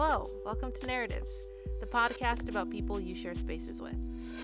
[0.00, 3.96] Hello, welcome to Narratives, the podcast about people you share spaces with.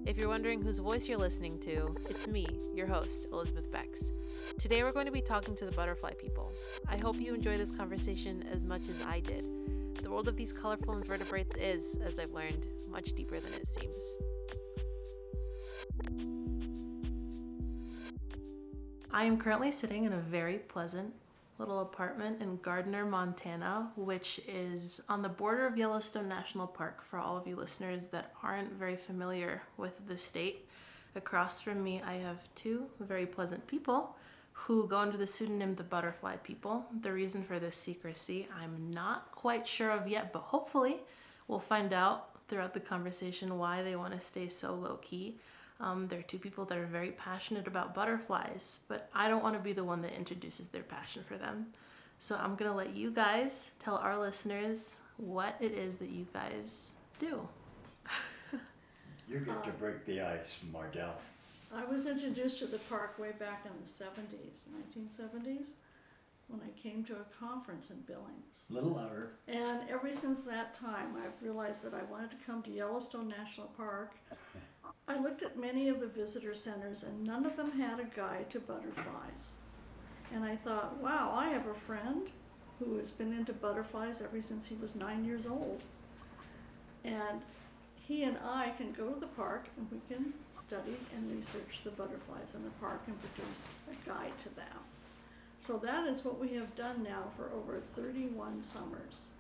[0.05, 4.11] If you're wondering whose voice you're listening to, it's me, your host, Elizabeth Becz.
[4.59, 6.53] Today we're going to be talking to the butterfly people.
[6.89, 9.45] I hope you enjoy this conversation as much as I did.
[10.03, 14.17] The world of these colorful invertebrates is, as I've learned, much deeper than it seems.
[19.13, 21.15] I am currently sitting in a very pleasant
[21.59, 27.19] little apartment in Gardiner, Montana, which is on the border of Yellowstone National Park for
[27.19, 30.69] all of you listeners that aren't very familiar with the state.
[31.15, 34.17] Across from me, I have two very pleasant people
[34.53, 36.87] who go under the pseudonym the Butterfly People.
[37.03, 40.99] The reason for this secrecy, I'm not quite sure of yet, but hopefully
[41.47, 45.39] we'll find out throughout the conversation why they want to stay so low key.
[45.81, 49.61] Um, they're two people that are very passionate about butterflies, but I don't want to
[49.61, 51.67] be the one that introduces their passion for them.
[52.21, 56.27] So I'm going to let you guys tell our listeners what it is that you
[56.33, 57.47] guys do.
[59.29, 61.15] You get to break the ice, Mardell.
[61.75, 65.71] I was introduced to the park way back in the 70s, 1970s,
[66.49, 68.67] when I came to a conference in Billings.
[68.71, 69.33] A little louder.
[69.49, 73.69] And ever since that time, I've realized that I wanted to come to Yellowstone National
[73.69, 74.15] Park.
[75.07, 78.49] I looked at many of the visitor centers, and none of them had a guide
[78.51, 79.57] to butterflies.
[80.33, 82.31] And I thought, wow, I have a friend
[82.79, 85.83] who has been into butterflies ever since he was nine years old.
[87.05, 87.43] And
[88.07, 91.91] he and I can go to the park and we can study and research the
[91.91, 94.67] butterflies in the park and produce a guide to them.
[95.59, 99.31] So that is what we have done now for over 31 summers.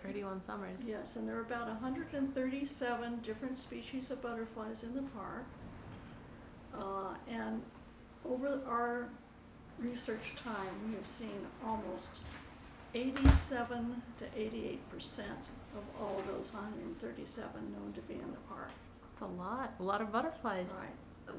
[0.00, 0.80] 31 summers.
[0.86, 5.44] Yes, and there are about 137 different species of butterflies in the park.
[6.74, 7.62] Uh, and
[8.28, 9.08] over our
[9.78, 12.20] research time, we have seen almost
[12.94, 15.38] 87 to 88 percent
[15.76, 18.70] of all those 137 known to be in the park.
[19.12, 19.74] It's a lot.
[19.78, 20.76] A lot of butterflies.
[20.80, 20.90] Right.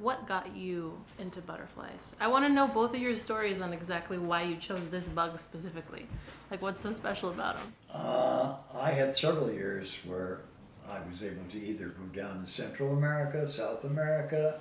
[0.02, 2.16] What got you into butterflies?
[2.20, 5.40] I want to know both of your stories on exactly why you chose this bug
[5.40, 6.06] specifically.
[6.52, 7.74] Like, what's so special about them?
[7.92, 10.42] Uh, I had several years where
[10.90, 14.60] I was able to either go down to Central America, South America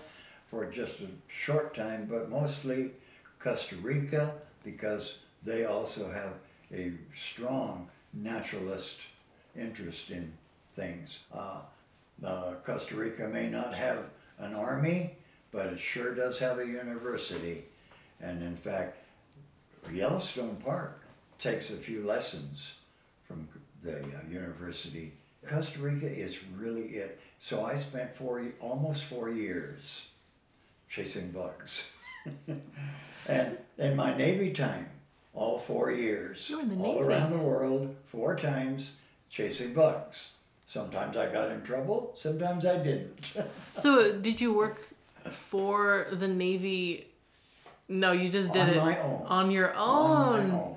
[0.50, 2.92] for just a short time, but mostly
[3.38, 4.32] Costa Rica
[4.64, 6.34] because they also have
[6.72, 8.98] a strong naturalist
[9.56, 10.32] interest in
[10.72, 11.20] things.
[11.32, 11.60] Uh,
[12.24, 14.04] uh, Costa Rica may not have
[14.38, 15.12] an army,
[15.50, 17.64] but it sure does have a university.
[18.20, 18.96] And in fact,
[19.92, 21.02] Yellowstone Park
[21.38, 22.74] takes a few lessons
[23.26, 23.48] from
[23.82, 25.12] the uh, university.
[25.46, 27.20] Costa Rica is really it.
[27.38, 30.06] So I spent four, almost four years
[30.88, 31.84] chasing bugs.
[33.28, 34.88] and in my Navy time,
[35.34, 37.04] all four years, You were in the all Navy.
[37.04, 38.92] around the world, four times
[39.30, 40.30] chasing bugs.
[40.68, 43.20] Sometimes I got in trouble, sometimes I didn't.
[43.76, 44.80] So, did you work
[45.30, 47.06] for the Navy?
[47.88, 49.26] No, you just did On it my own.
[49.28, 49.78] on your own.
[49.78, 50.76] On my own.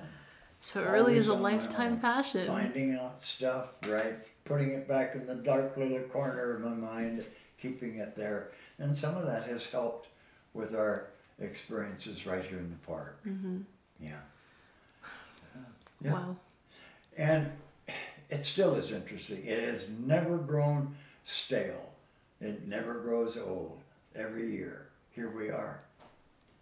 [0.61, 2.45] So, it really is a Always lifetime passion.
[2.45, 4.17] Finding out stuff, right?
[4.45, 7.25] Putting it back in the dark little corner of my mind,
[7.59, 8.51] keeping it there.
[8.77, 10.09] And some of that has helped
[10.53, 11.07] with our
[11.39, 13.19] experiences right here in the park.
[13.23, 13.61] hmm
[14.00, 14.21] Yeah.
[16.01, 16.13] Yeah.
[16.13, 16.35] Wow.
[17.17, 17.51] And
[18.29, 19.44] it still is interesting.
[19.45, 21.91] It has never grown stale.
[22.41, 23.81] It never grows old.
[24.16, 25.81] Every year, here we are.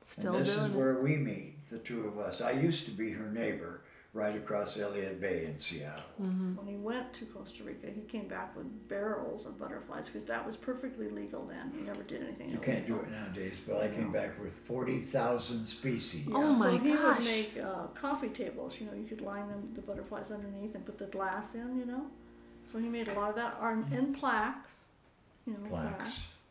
[0.06, 2.41] Still and this is where we meet, the two of us.
[2.41, 3.81] I used to be her neighbor
[4.13, 6.01] right across Elliott Bay in Seattle.
[6.22, 6.56] Mm-hmm.
[6.56, 10.45] When he went to Costa Rica, he came back with barrels of butterflies because that
[10.45, 11.72] was perfectly legal then.
[11.78, 12.73] He never did anything You illegal.
[12.73, 16.25] can't do it nowadays, but I came back with 40,000 species.
[16.28, 17.18] Yeah, Oh so my he gosh.
[17.19, 18.79] would make uh, coffee tables.
[18.79, 21.78] You know, you could line them the butterflies underneath and put the glass in.
[21.78, 22.07] You know,
[22.66, 23.57] so he made a lot of that.
[23.62, 24.85] Or in plaques,
[25.45, 25.97] you know, Plaques.
[26.00, 26.44] plaques.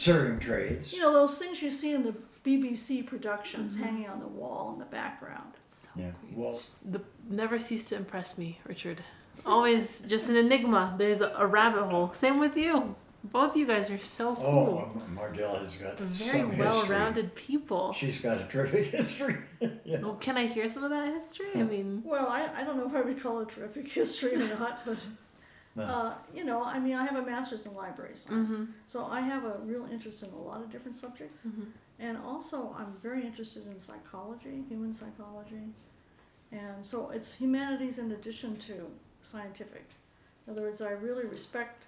[0.00, 0.92] Serving trays.
[0.92, 2.14] You know those things you see in the
[2.46, 3.84] BBC productions Mm-hmm.
[3.84, 5.52] hanging on the wall in the background.
[5.66, 6.10] So Yeah.
[6.32, 9.02] Well, Just the never cease to impress me, Richard.
[9.44, 10.94] Always just an enigma.
[10.96, 12.12] There's a, a rabbit hole.
[12.12, 12.94] Same with you.
[13.24, 14.92] Both you guys are so cool.
[14.94, 16.96] oh, Mardell has got Very some well history.
[16.96, 17.92] rounded people.
[17.92, 19.36] She's got a terrific history.
[19.84, 19.98] yeah.
[20.00, 21.48] Well, can I hear some of that history?
[21.56, 24.46] I mean, Well, I, I don't know if I would call it terrific history or
[24.58, 24.96] not, but
[25.74, 25.82] No.
[25.82, 28.68] uh, you know, I mean, I have a master's in library science, Mhm.
[28.86, 31.40] so I have a real interest in a lot of different subjects.
[31.46, 31.66] Mhm.
[31.98, 35.72] And also, I'm very interested in psychology, human psychology.
[36.52, 38.90] And so it's humanities in addition to
[39.22, 39.86] scientific.
[40.46, 41.84] In other words, I really respect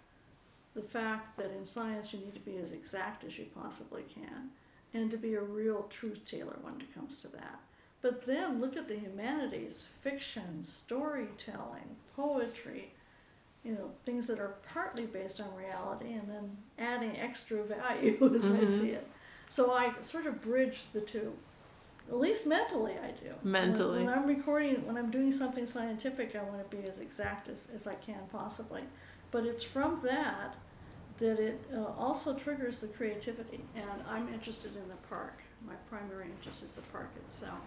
[0.75, 4.51] the fact that in science you need to be as exact as you possibly can
[4.95, 7.61] and to be a real truth teller when it comes to that.
[8.01, 12.93] But then look at the humanities, fiction, storytelling, poetry,
[13.65, 18.51] you know, things that are partly based on reality and then adding extra value as
[18.51, 18.69] I Mhm.
[18.69, 19.07] see it.
[19.49, 21.33] So I sort of bridge the two.
[22.09, 23.35] At least mentally, I do.
[23.43, 24.05] When- Mentally.
[24.05, 27.69] When, I'm recording, when I'm doing something scientific, I want to be as exact as,
[27.75, 28.83] as I can possibly.
[29.31, 30.55] But it's from that
[31.19, 33.61] that it uh, also triggers the creativity.
[33.75, 35.41] And I'm interested in the park.
[35.67, 37.59] My primary interest is the park itself.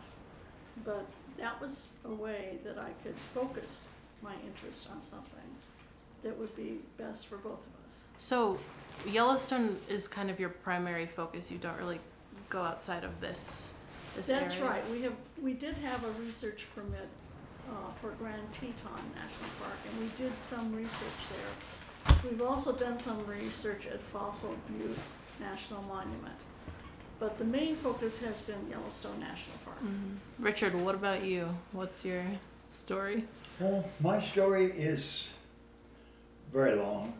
[0.85, 1.05] But
[1.37, 3.89] that was a way that I could focus
[4.21, 5.41] my interest on something
[6.23, 8.05] that would be best for both of us.
[8.17, 8.57] So,
[9.07, 11.51] Yellowstone is kind of your primary focus.
[11.51, 11.99] You don't really
[12.49, 13.71] go outside of this.
[14.15, 14.69] This That's area.
[14.69, 14.89] right.
[14.91, 17.07] We have, we did have a research permit
[17.69, 22.15] uh, for Grand Teton National Park, and we did some research there.
[22.29, 24.97] We've also done some research at Fossil Butte
[25.39, 26.35] National Monument.
[27.19, 29.79] But the main focus has been Yellowstone National Park.
[29.83, 30.17] Mhm.
[30.39, 31.55] Richard, what about you?
[31.71, 32.23] What's your
[32.71, 33.27] story?
[33.59, 35.27] Well, my story is
[36.51, 37.13] very long.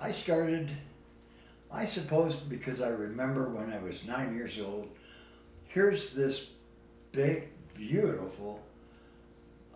[0.00, 0.70] I started,
[1.74, 4.88] I suppose, because I remember when I was nine years old,
[5.66, 6.46] here's this
[7.10, 8.62] big, beautiful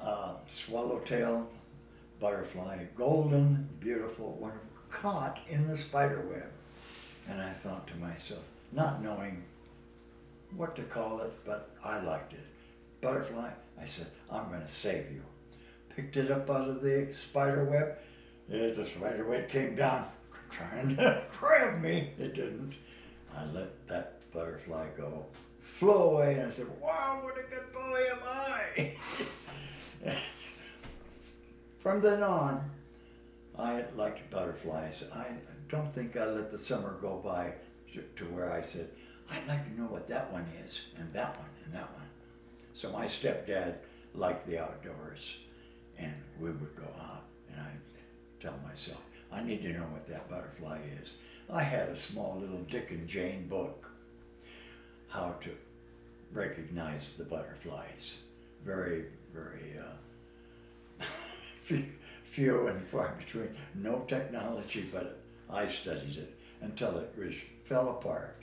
[0.01, 1.49] uh, swallowtail
[2.21, 6.51] butterfly, golden, beautiful, wonderful, caught in the spider web.
[7.29, 8.43] And I thought to myself,
[8.73, 9.45] not knowing
[10.57, 12.47] what to call it, but I liked it.
[13.01, 13.51] Butterfly,
[13.81, 15.23] I said, I'm going to save you.
[15.95, 17.99] Picked it up out of the spider web.
[18.49, 20.07] The spider web came down,
[20.51, 22.13] trying to grab me.
[22.19, 22.75] It didn't.
[23.37, 25.27] I let that butterfly go,
[25.61, 30.17] flew away, and I said, Wow, what a good boy am I!
[31.79, 32.71] From then on,
[33.59, 35.05] I liked butterflies.
[35.15, 35.27] I
[35.69, 37.55] don't think I let the summer go by
[38.17, 38.91] to, where I said,
[39.31, 42.09] I'd like to know what that one is, and that one, and that one.
[42.73, 43.75] So my stepdad
[44.15, 45.39] liked the outdoors,
[45.99, 47.81] and we would go out, and I'd
[48.41, 49.03] tell myself,
[49.33, 51.15] I need to know what that butterfly is.
[51.51, 53.91] I had a small little Dick and Jane book,
[55.09, 55.51] how to
[56.33, 58.17] recognize the butterflies.
[58.65, 61.05] Very, very uh,
[61.61, 61.85] few,
[62.25, 63.55] few and far between.
[63.75, 67.35] No technology, but I studied it until it was,
[67.65, 68.43] fell apart.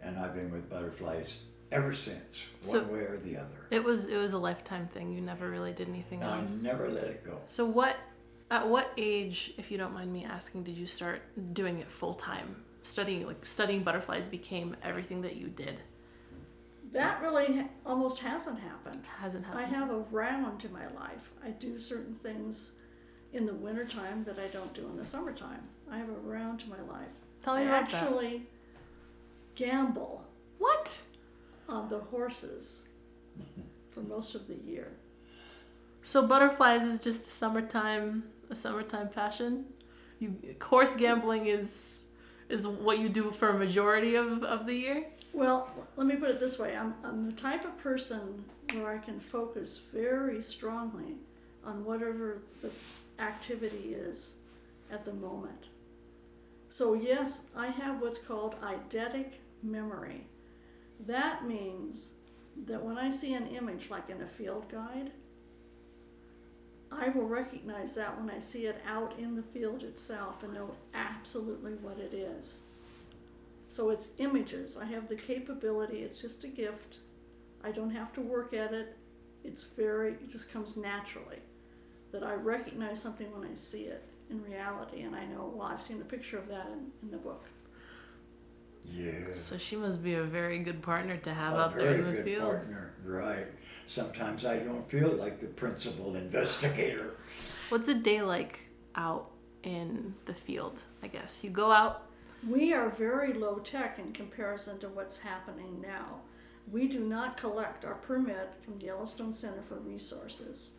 [0.00, 1.38] And I've been with butterflies
[1.72, 3.66] ever since, So- one way or the other.
[3.70, 5.12] It was it was a lifetime thing.
[5.12, 6.60] You never really did anything else.
[6.60, 7.38] I never let it go.
[7.46, 7.96] So what
[8.50, 11.20] at what age, if you don't mind me asking, did you start
[11.54, 12.64] doing it full time?
[12.82, 15.80] Studying like studying butterflies became everything that you did.
[16.92, 19.04] That really ha- almost hasn't happened.
[19.20, 19.64] Hasn't happened.
[19.66, 21.32] I have a round to my life.
[21.44, 22.72] I do certain things
[23.34, 25.60] in the wintertime that I don't do in the summertime.
[25.90, 27.08] I have a round to my life.
[27.44, 28.02] Tell me I about that.
[28.02, 28.46] actually
[29.54, 30.24] gamble
[30.58, 30.98] What?
[31.68, 32.88] on the horses
[33.90, 34.92] for most of the year.
[36.02, 39.66] So butterflies is just a summertime a summertime passion.
[40.18, 42.02] You horse gambling is
[42.48, 45.06] is what you do for a majority of, of the year.
[45.32, 48.98] Well, let me put it this way I'm, I'm the type of person where I
[48.98, 51.16] can focus very strongly
[51.64, 52.70] on whatever the
[53.18, 54.34] activity is
[54.90, 55.68] at the moment.
[56.70, 60.26] So, yes, I have what's called eidetic memory.
[61.06, 62.12] That means
[62.66, 65.12] that when I see an image, like in a field guide,
[66.90, 70.74] I will recognize that when I see it out in the field itself and know
[70.94, 72.62] absolutely what it is.
[73.68, 74.78] So it's images.
[74.78, 76.98] I have the capability, it's just a gift.
[77.62, 78.96] I don't have to work at it.
[79.44, 81.38] It's very, it just comes naturally
[82.12, 85.02] that I recognize something when I see it in reality.
[85.02, 87.44] And I know, well, I've seen a picture of that in, in the book.
[88.84, 89.34] Yeah.
[89.34, 92.12] So she must be a very good partner to have a out there in the
[92.12, 92.42] good field.
[92.42, 93.46] partner, right?
[93.88, 97.16] Sometimes I don't feel like the principal investigator.
[97.70, 99.30] What's a day like out
[99.62, 100.82] in the field?
[101.02, 102.02] I guess you go out.
[102.46, 106.20] We are very low tech in comparison to what's happening now.
[106.70, 110.72] We do not collect our permit from the Yellowstone Center for Resources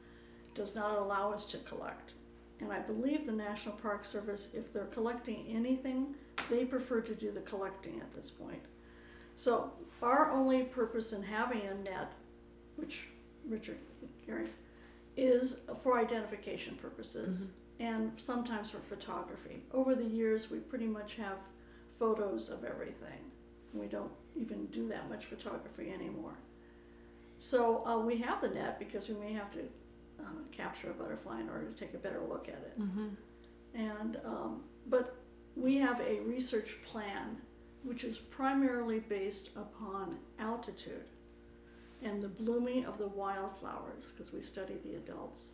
[0.54, 2.14] does not allow us to collect.
[2.62, 6.14] And I believe the National Park Service, if they're collecting anything,
[6.48, 8.62] they prefer to do the collecting at this point.
[9.36, 9.72] So
[10.04, 12.12] our only purpose in having a net,
[12.80, 13.08] which
[13.48, 13.78] Richard
[14.26, 14.56] carries,
[15.18, 19.64] is for identification purposes and sometimes for photography.
[19.74, 21.38] Over the years, we pretty much have
[21.98, 23.32] photos of everything.
[23.74, 26.38] We don't even do that much photography anymore.
[27.38, 29.62] So uh, we have the net because we may have to
[30.20, 32.80] uh, capture a butterfly in order to take a better look at it.
[32.80, 33.08] Mm-hmm.
[33.76, 35.16] And um, but
[35.56, 37.38] we have a research plan
[37.84, 41.06] which is primarily based upon altitude.
[42.04, 45.54] And the blooming of the wildflowers because we study the adults.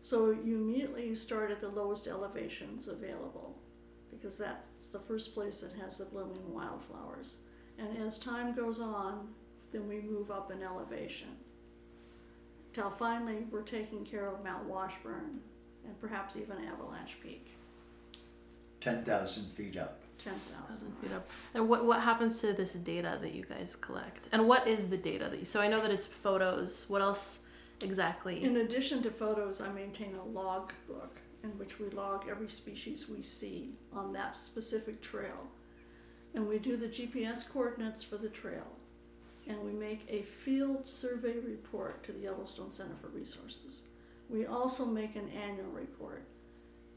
[0.00, 3.56] So you immediately start at the lowest elevations available
[4.10, 7.38] because that's the first place that has the blooming wildflowers.
[7.78, 9.28] And as time goes on,
[9.70, 11.28] then we move up in elevation.
[12.72, 15.40] Till finally we're taking care of Mount Washburn
[15.84, 17.48] and perhaps even Avalanche Peak,
[18.80, 20.02] 10,000 feet up.
[20.18, 20.92] 10,000.
[21.00, 21.28] feet up.
[21.54, 24.28] And what what happens to this data that you guys collect?
[24.32, 25.44] And what is the data that you?
[25.44, 26.86] So I know that it's photos.
[26.88, 27.46] What else
[27.82, 28.42] exactly?
[28.42, 33.08] In addition to photos, I maintain a log book in which we log every species
[33.08, 35.46] we see on that specific trail.
[36.34, 38.66] And we do the GPS coordinates for the trail.
[39.46, 43.82] And we make a field survey report to the Yellowstone Center for Resources.
[44.28, 46.24] We also make an annual report.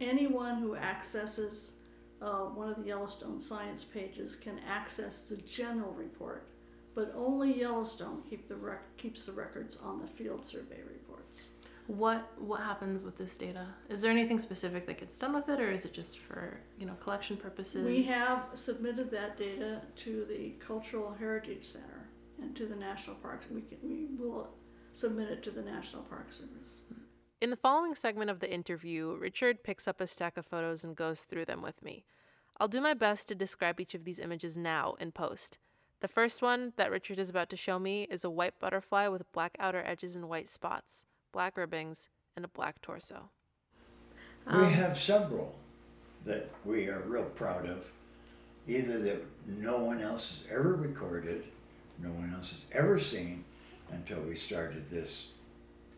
[0.01, 1.75] Anyone who accesses
[2.21, 6.47] uh, one of the Yellowstone science pages can access the general report,
[6.93, 11.47] but only Yellowstone keep the rec- keeps the records on the field survey reports.
[11.87, 13.65] What what happens with this data?
[13.89, 16.85] Is there anything specific that gets done with it, or is it just for you
[16.85, 17.85] know collection purposes?
[17.85, 22.07] We have submitted that data to the Cultural Heritage Center
[22.39, 23.47] and to the National Parks.
[23.51, 24.49] We, can, we will
[24.93, 26.81] submit it to the National Park Service.
[27.41, 30.95] In the following segment of the interview, Richard picks up a stack of photos and
[30.95, 32.05] goes through them with me.
[32.59, 35.57] I'll do my best to describe each of these images now in post.
[36.01, 39.31] The first one that Richard is about to show me is a white butterfly with
[39.31, 43.31] black outer edges and white spots, black ribbings, and a black torso.
[44.45, 45.57] we Um, have several
[46.25, 47.91] that we are real proud of.
[48.67, 51.45] Either that no one else has ever recorded,
[51.97, 53.45] no one else has ever seen
[53.91, 55.29] until we started this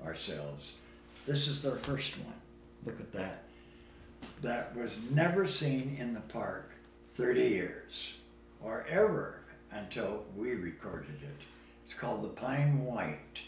[0.05, 0.71] ourselves.
[1.25, 2.33] This is their first one.
[2.85, 3.43] Look at that.
[4.41, 6.71] That was never seen in the park
[7.15, 8.13] 30 years
[8.61, 11.45] or ever until we recorded it.
[11.81, 13.41] It's called the Pine White.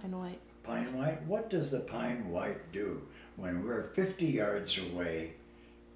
[0.00, 0.40] Pine white.
[0.64, 3.02] Pine white, what does the pine white do
[3.36, 5.34] when we're 50 yards away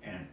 [0.02, 0.26] and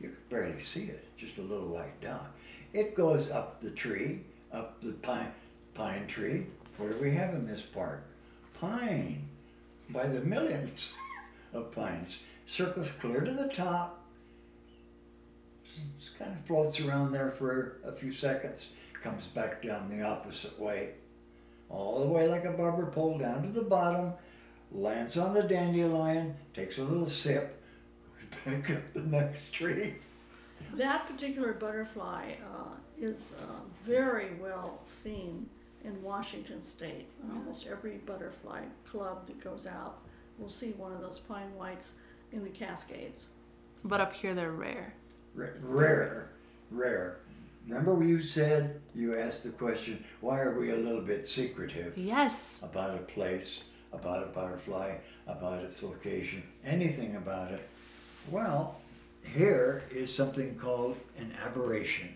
[0.00, 2.32] you can barely see it, just a little white dot?
[2.72, 4.20] It goes up the tree,
[4.52, 5.32] up the pine,
[5.74, 6.46] pine tree.
[6.76, 8.04] What do we have in this park?
[8.58, 9.28] Pine,
[9.90, 10.94] by the millions
[11.52, 12.20] of pines.
[12.46, 14.04] Circles clear to the top,
[15.98, 18.70] just kind of floats around there for a few seconds,
[19.02, 20.94] comes back down the opposite way
[21.70, 24.12] all the way like a barber pole down to the bottom,
[24.72, 27.62] lands on the dandelion, takes a little sip,
[28.44, 29.94] back up the next tree.
[30.74, 35.48] That particular butterfly uh, is uh, very well seen
[35.84, 37.08] in Washington State.
[37.22, 39.98] And almost every butterfly club that goes out
[40.38, 41.92] will see one of those pine whites
[42.32, 43.28] in the Cascades.
[43.84, 44.94] But up here they're rare.
[45.34, 46.30] Ra- Rare,
[46.70, 47.20] rare.
[47.66, 52.62] Remember you said, you asked the question, why are we a little bit secretive Yes.
[52.62, 54.94] about a place, about a butterfly,
[55.26, 57.68] about its location, anything about it?
[58.30, 58.80] Well,
[59.34, 62.14] here is something called an aberration.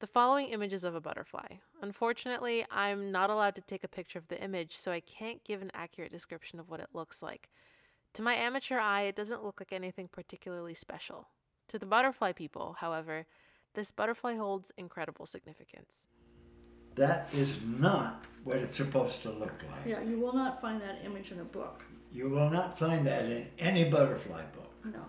[0.00, 1.56] The following image is of a butterfly.
[1.82, 5.60] Unfortunately, I'm not allowed to take a picture of the image, so I can't give
[5.60, 7.50] an accurate description of what it looks like.
[8.14, 11.28] To my amateur eye, it doesn't look like anything particularly special.
[11.68, 13.26] To the butterfly people, however,
[13.74, 16.06] this butterfly holds incredible significance.
[16.94, 19.84] That is not what it's supposed to look like.
[19.84, 21.84] Yeah, you will not find that image in a book.
[22.10, 24.72] You will not find that in any butterfly book.
[24.82, 25.04] No.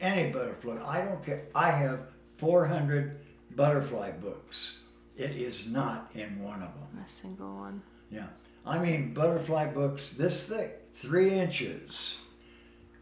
[0.00, 0.78] Any butterfly.
[0.86, 1.42] I don't care.
[1.56, 2.02] I have
[2.36, 3.24] 400
[3.54, 4.78] butterfly books.
[5.16, 7.02] It is not in one of them.
[7.04, 7.82] A single one.
[8.10, 8.28] Yeah.
[8.64, 12.18] I mean, butterfly books this thick, three inches.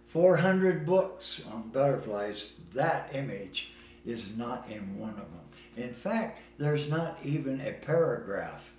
[0.06, 2.52] 400 books on butterflies.
[2.72, 3.72] That image
[4.06, 5.46] is not in one of them.
[5.76, 8.72] In fact, there's not even a paragraph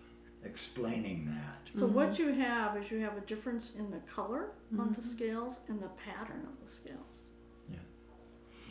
[0.43, 1.77] explaining that.
[1.77, 2.29] So what mm-hmm.
[2.29, 5.01] you have is you have a difference in the color on the mm-hmm.
[5.01, 7.26] scales and the pattern of the scales.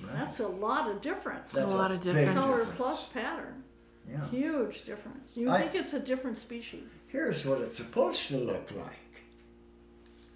[0.06, 0.18] Right?
[0.18, 1.52] That's a lot of difference.
[1.52, 2.32] That's a lot of difference.
[2.38, 2.76] color difference.
[2.76, 3.62] plus pattern.
[4.08, 4.24] Yeah.
[4.28, 5.36] Huge difference.
[5.36, 6.88] You I- think it's a different species.
[7.08, 8.70] Here's what it's supposed to look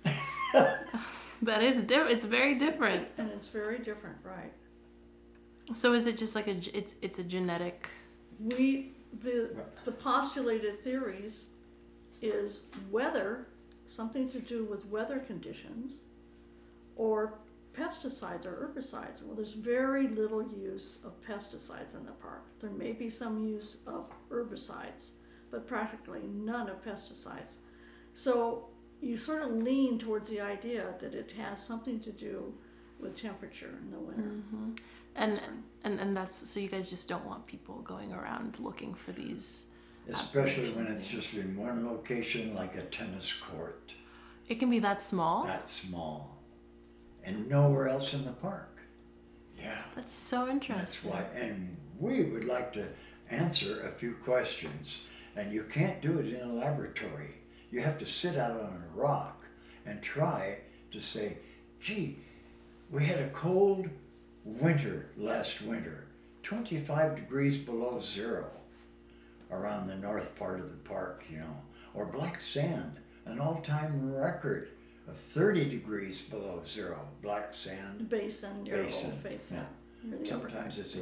[0.04, 0.14] like.
[1.42, 2.10] That is different.
[2.12, 3.08] It's very different.
[3.16, 4.52] And it's very different, right?
[5.72, 7.88] So is it just like a It's it's a genetic.
[8.38, 9.50] We the
[9.86, 11.46] the postulated theories
[12.20, 13.46] is weather,
[13.86, 16.02] something to do with weather conditions,
[16.96, 17.38] or
[17.72, 19.22] pesticides or herbicides.
[19.24, 22.44] Well, there's very little use of pesticides in the park.
[22.60, 25.12] There may be some use of herbicides,
[25.50, 27.56] but practically none of pesticides.
[28.14, 28.68] So
[29.00, 32.52] you sort of lean towards the idea that it has something to do
[32.98, 34.22] with temperature in the winter.
[34.22, 34.70] Mm-hmm.
[35.16, 35.62] And spring.
[35.84, 39.66] and and that's so you guys just don't want people going around looking for these
[40.08, 43.94] uh, especially when it's just in one location like a tennis court.
[44.48, 45.44] It can be that small.
[45.44, 46.39] That small.
[47.24, 48.80] And nowhere else in the park.
[49.58, 49.82] Yeah.
[49.94, 50.76] That's so interesting.
[50.78, 52.86] That's why, and we would like to
[53.28, 55.00] answer a few questions.
[55.36, 57.34] And you can't do it in a laboratory.
[57.70, 59.44] You have to sit out on a rock
[59.86, 60.58] and try
[60.90, 61.38] to say,
[61.78, 62.18] gee,
[62.90, 63.88] we had a cold
[64.44, 66.06] winter last winter,
[66.42, 68.50] 25 degrees below zero
[69.50, 71.56] around the north part of the park, you know,
[71.94, 74.70] or black sand, an all time record
[75.10, 78.08] of 30 degrees below zero, black sand.
[78.08, 79.56] Basin, near Basin, Old Faithful.
[79.56, 79.64] yeah.
[80.04, 81.00] near the upper Sometimes it's a,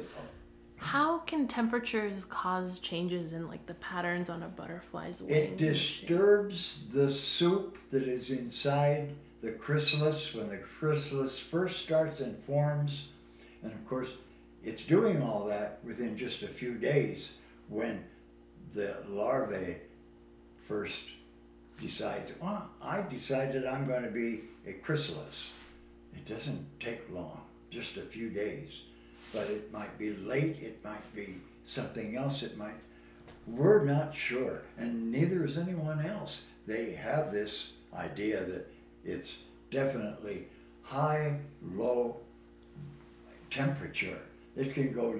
[0.76, 5.34] How can temperatures cause changes in like the patterns on a butterfly's wing?
[5.34, 12.36] It disturbs the soup that is inside the chrysalis when the chrysalis first starts and
[12.44, 13.08] forms.
[13.62, 14.08] And of course,
[14.64, 17.32] it's doing all that within just a few days
[17.68, 18.04] when
[18.72, 19.76] the larvae
[20.66, 21.02] first
[21.78, 25.52] decides, well, I decided I'm going to be a chrysalis.
[26.14, 28.82] It doesn't take long, just a few days.
[29.32, 32.74] But it might be late, it might be something else, it might
[33.56, 36.44] we're not sure, and neither is anyone else.
[36.66, 38.70] They have this idea that
[39.04, 39.36] it's
[39.70, 40.48] definitely
[40.82, 42.18] high, low
[43.50, 44.18] temperature.
[44.56, 45.12] It can go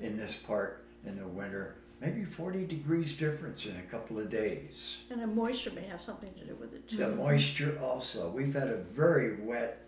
[0.00, 4.98] in this part in the winter, maybe 40 degrees difference in a couple of days.
[5.10, 6.96] And the moisture may have something to do with it too.
[6.96, 8.28] The moisture also.
[8.30, 9.86] We've had a very wet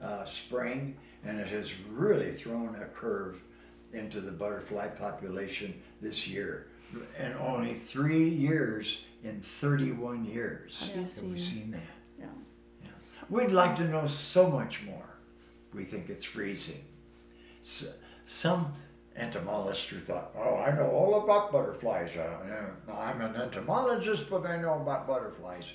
[0.00, 3.40] uh, spring, and it has really thrown a curve
[3.92, 6.68] into the butterfly population this year.
[7.18, 11.80] And only three years in 31 years Have have we seen- seen that.
[12.18, 12.26] Yeah.
[12.84, 13.18] Yes.
[13.28, 15.16] We'd like to know so much more.
[15.72, 16.84] We think it's freezing.
[17.60, 17.86] S
[18.26, 18.72] some
[19.16, 22.16] entomologist who thought, oh, I know all about butterflies.
[22.16, 25.72] Uh, I'm an entomologist, but I know about butterflies.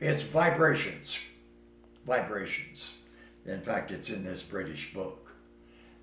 [0.00, 1.18] It's vibrations.
[2.06, 2.94] Vibrations.
[3.44, 5.30] In fact, it's in this British book.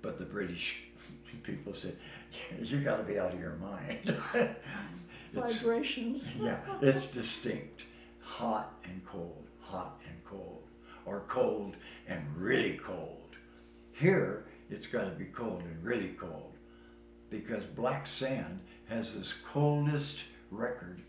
[0.02, 0.82] But the British
[1.42, 1.96] people said,
[2.62, 4.16] you got to be out of your mind.
[5.32, 6.34] Vibrations.
[6.40, 7.82] yeah, it's distinct.
[8.20, 10.62] Hot and cold, hot and cold,
[11.04, 13.36] or cold and really cold.
[13.92, 16.54] Here, it's got to be cold and really cold
[17.30, 21.00] because black sand has this coldest record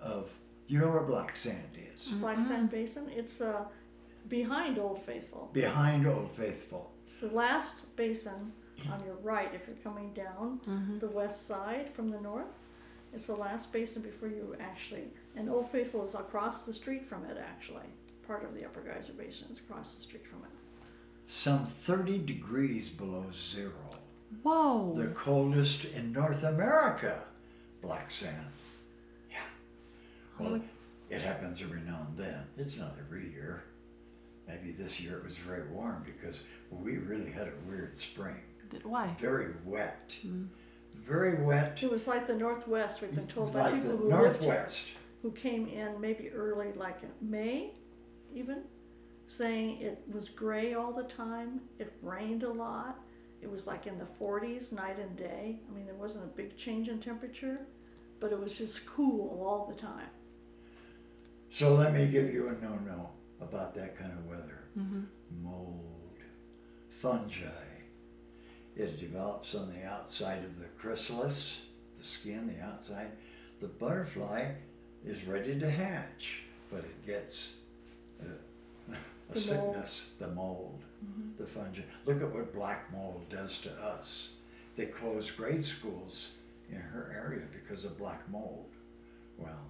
[0.00, 0.32] of,
[0.66, 2.08] you know where black sand is?
[2.08, 3.08] Black Sand Basin.
[3.14, 3.64] It's uh,
[4.28, 5.50] behind Old Faithful.
[5.52, 6.92] Behind Old Faithful.
[7.04, 8.52] It's the last basin
[8.92, 10.60] on your right if you're coming down
[11.00, 12.58] the west side from the north.
[13.14, 15.04] It's the last basin before you actually,
[15.36, 17.86] and Old Faithful is across the street from it actually.
[18.26, 20.50] Part of the Upper Geyser Basin is across the street from it.
[21.26, 23.72] Some 30 degrees below zero.
[24.42, 24.92] Whoa.
[24.94, 27.22] the coldest in North America,
[27.82, 28.46] black sand.
[29.30, 29.38] Yeah.
[30.38, 30.60] Well,
[31.10, 32.44] it happens every now and then.
[32.56, 33.64] It's not every year.
[34.48, 38.36] Maybe this year it was very warm because we really had a weird spring.
[38.70, 39.14] Did- Why?
[39.18, 40.14] Very wet.
[40.24, 40.44] Mm-hmm.
[41.02, 41.78] Very wet.
[41.82, 43.00] It was like the Northwest.
[43.02, 44.66] We've been told by people the who lived here,
[45.22, 47.72] who came in maybe early, like in May,
[48.34, 48.62] even,
[49.26, 51.60] saying it was gray all the time.
[51.78, 52.98] It rained a lot.
[53.46, 55.60] It was like in the 40s night and day.
[55.70, 57.60] I mean, there wasn't a big change in temperature,
[58.18, 60.08] but it was just cool all the time.
[61.48, 64.64] So let me give you a no-no about that kind of weather.
[64.76, 65.02] Mm-hmm.
[65.44, 66.18] Mold,
[66.90, 67.44] fungi.
[68.74, 71.60] It develops on the outside of the chrysalis,
[71.96, 73.12] the skin, the outside.
[73.60, 74.50] The butterfly
[75.06, 77.54] is ready to hatch, but it gets
[78.20, 78.24] uh,
[79.30, 79.74] a The mold.
[79.74, 80.82] sickness, the mold,
[81.38, 81.82] the fungi.
[82.04, 84.30] Look at what black mold does to us.
[84.74, 86.30] They closed grade schools
[86.70, 88.70] in her area because of black mold.
[89.38, 89.60] Well,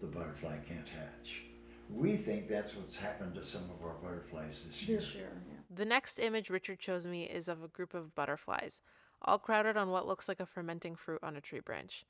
[0.00, 1.42] the butterfly can't hatch.
[1.90, 4.98] We think that's what's happened to some of our butterflies this year.
[4.98, 5.58] This year, yeah.
[5.74, 8.80] The next image Richard shows me is of a group of butterflies,
[9.22, 12.04] all crowded on what looks like a fermenting fruit on a tree branch.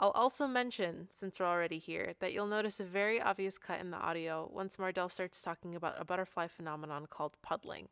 [0.00, 3.90] I'll also mention, since we're already here, that you'll notice a very obvious cut in
[3.90, 7.88] the audio once Mardell starts talking about a butterfly phenomenon called puddling.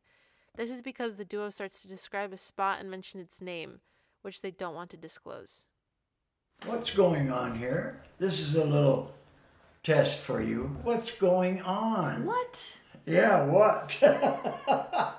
[0.57, 3.81] This is because the duo starts to describe a spot and mention its name,
[4.23, 5.66] which they don't want to disclose.
[6.64, 8.03] What's going on here?
[8.19, 9.12] This is a little
[9.83, 10.75] test for you.
[10.83, 12.25] What's going on?
[12.25, 12.64] What?
[13.05, 13.92] Yeah, what?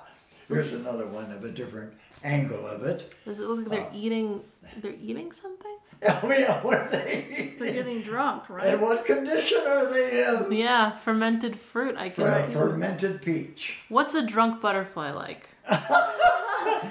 [0.48, 1.92] Here's another one of a different
[2.24, 3.12] angle of it.
[3.24, 4.42] Does it look like they're uh, eating
[4.78, 5.77] they're eating something?
[6.06, 8.68] Oh yeah, what are they They're getting drunk, right?
[8.68, 10.52] And what condition are they in?
[10.52, 12.52] Yeah, fermented fruit, I can For see.
[12.52, 13.78] fermented peach.
[13.88, 15.48] What's a drunk butterfly like?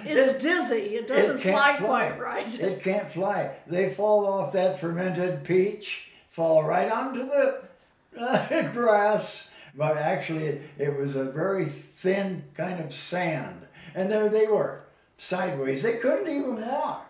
[0.04, 0.96] It's dizzy.
[0.96, 2.60] It doesn't can't fly, quite right.
[2.60, 3.52] It can't fly.
[3.67, 7.62] They fall off that fermented peach, fall right onto the
[8.20, 9.50] uh, grass.
[9.76, 13.67] But actually, it, it was a very thin kind of sand.
[13.96, 14.84] And there they were,
[15.17, 15.84] sideways.
[15.84, 17.07] They couldn't even walk,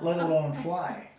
[0.00, 1.10] let alone fly.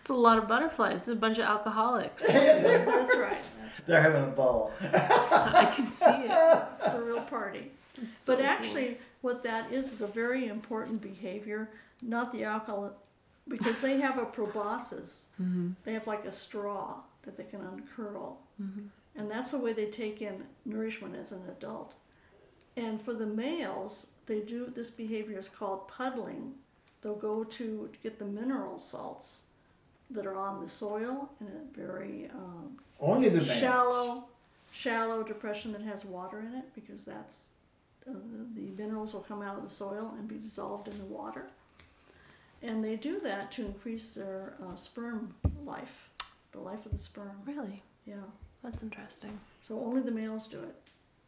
[0.00, 1.00] It's a lot of butterflies.
[1.00, 2.26] It's a bunch of alcoholics.
[2.28, 3.38] That's right.
[3.60, 4.72] That's They're having a ball.
[4.80, 6.64] I can see it.
[6.84, 7.72] It's a real party.
[8.14, 11.70] so but actually, what that is is a very important behavior,
[12.02, 12.94] not the alcohol,
[13.48, 15.28] because they have a proboscis.
[15.42, 15.70] Mm-hmm.
[15.84, 18.38] They have like a straw that they can uncurl.
[18.62, 18.86] Mm-hmm.
[19.16, 21.96] And that's the way they take in nourishment as an adult.
[22.76, 26.54] And for the males, they do this behavior is called puddling.
[27.06, 29.42] They'll go to get the mineral salts
[30.10, 33.52] that are on the soil in a very um, Only the males.
[33.52, 34.24] shallow,
[34.72, 37.50] shallow depression that has water in it because that's
[38.08, 38.12] uh,
[38.56, 41.46] the, the minerals will come out of the soil and be dissolved in the water.
[42.60, 45.32] And they do that to increase their uh, sperm
[45.64, 46.08] life,
[46.50, 47.36] the life of the sperm.
[47.44, 47.84] Really?
[48.04, 48.16] Yeah.
[48.64, 49.38] That's interesting.
[49.60, 50.74] So only the males do it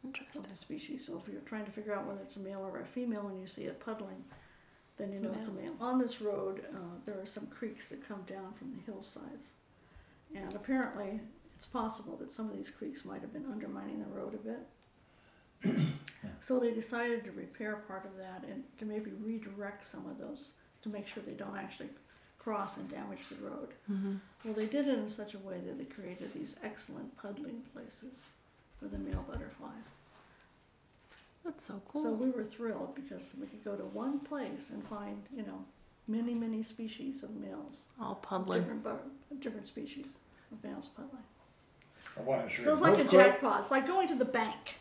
[0.03, 0.43] Interesting.
[0.43, 1.05] of the species.
[1.07, 3.39] So if you're trying to figure out whether it's a male or a female and
[3.39, 4.25] you see it puddling,
[4.99, 5.73] then you a know it's a male.
[5.81, 9.53] On this road, uh, there are some creeks that come down from the hillsides.
[10.35, 11.21] And apparently,
[11.55, 14.59] it's possible that some of these creeks might have been undermining the road a bit.
[16.41, 20.53] So they decided to repair part of that and to maybe redirect some of those
[20.83, 21.89] to make sure they don't actually
[22.37, 23.69] cross and damage the road.
[23.87, 27.61] hmm Well, they did it in such a way that they created these excellent puddling
[27.73, 28.29] places
[28.79, 29.95] for the male butterflies.
[31.45, 32.03] That's so cool.
[32.03, 35.65] So we were thrilled because we could go to one place and find, you know,
[36.07, 38.61] many, many species of males, All puddling.
[38.61, 38.85] different,
[39.39, 40.17] different species
[40.51, 41.23] of males puddling.
[42.17, 43.09] I want to So it's like a quick.
[43.11, 43.59] jackpot.
[43.61, 44.77] It's like going to the bank.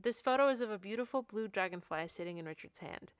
[0.00, 3.12] This photo is of a beautiful blue dragonfly sitting in Richard's hand.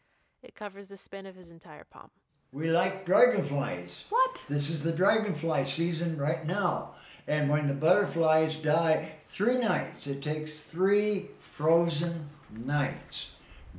[0.43, 2.11] It covers the span of his entire palm.
[2.53, 4.05] We like dragonflies.
[4.09, 4.45] What?
[4.49, 6.95] This is the dragonfly season right now.
[7.27, 10.07] And when the butterflies die, three nights.
[10.07, 13.33] It takes three frozen nights.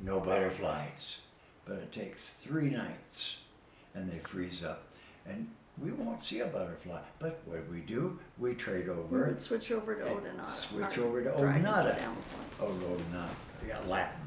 [0.03, 1.19] No butterflies.
[1.65, 3.37] But it takes three nights.
[3.93, 4.83] And they freeze up.
[5.27, 5.49] And
[5.81, 6.99] we won't see a butterfly.
[7.19, 9.25] But what we do, we trade We over.
[9.27, 10.45] would switch over to And Odonata.
[10.45, 11.99] switch our over to dragons Odonata.
[12.61, 12.73] Oh,
[13.13, 13.25] no.
[13.67, 14.19] Yeah, Latin.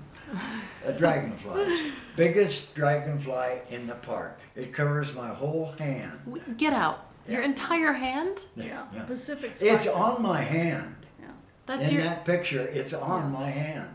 [0.86, 1.80] A dragonflies.
[2.16, 4.38] Biggest dragonfly in the park.
[4.54, 6.20] It covers my whole hand.
[6.56, 7.06] Get out.
[7.28, 8.44] Your entire hand?
[8.56, 9.04] Yeah, Yeah.
[9.04, 10.94] Pacific It's on my hand.
[11.20, 11.26] Yeah,
[11.66, 12.04] That's in your.
[12.04, 13.88] that picture, it's on my hand.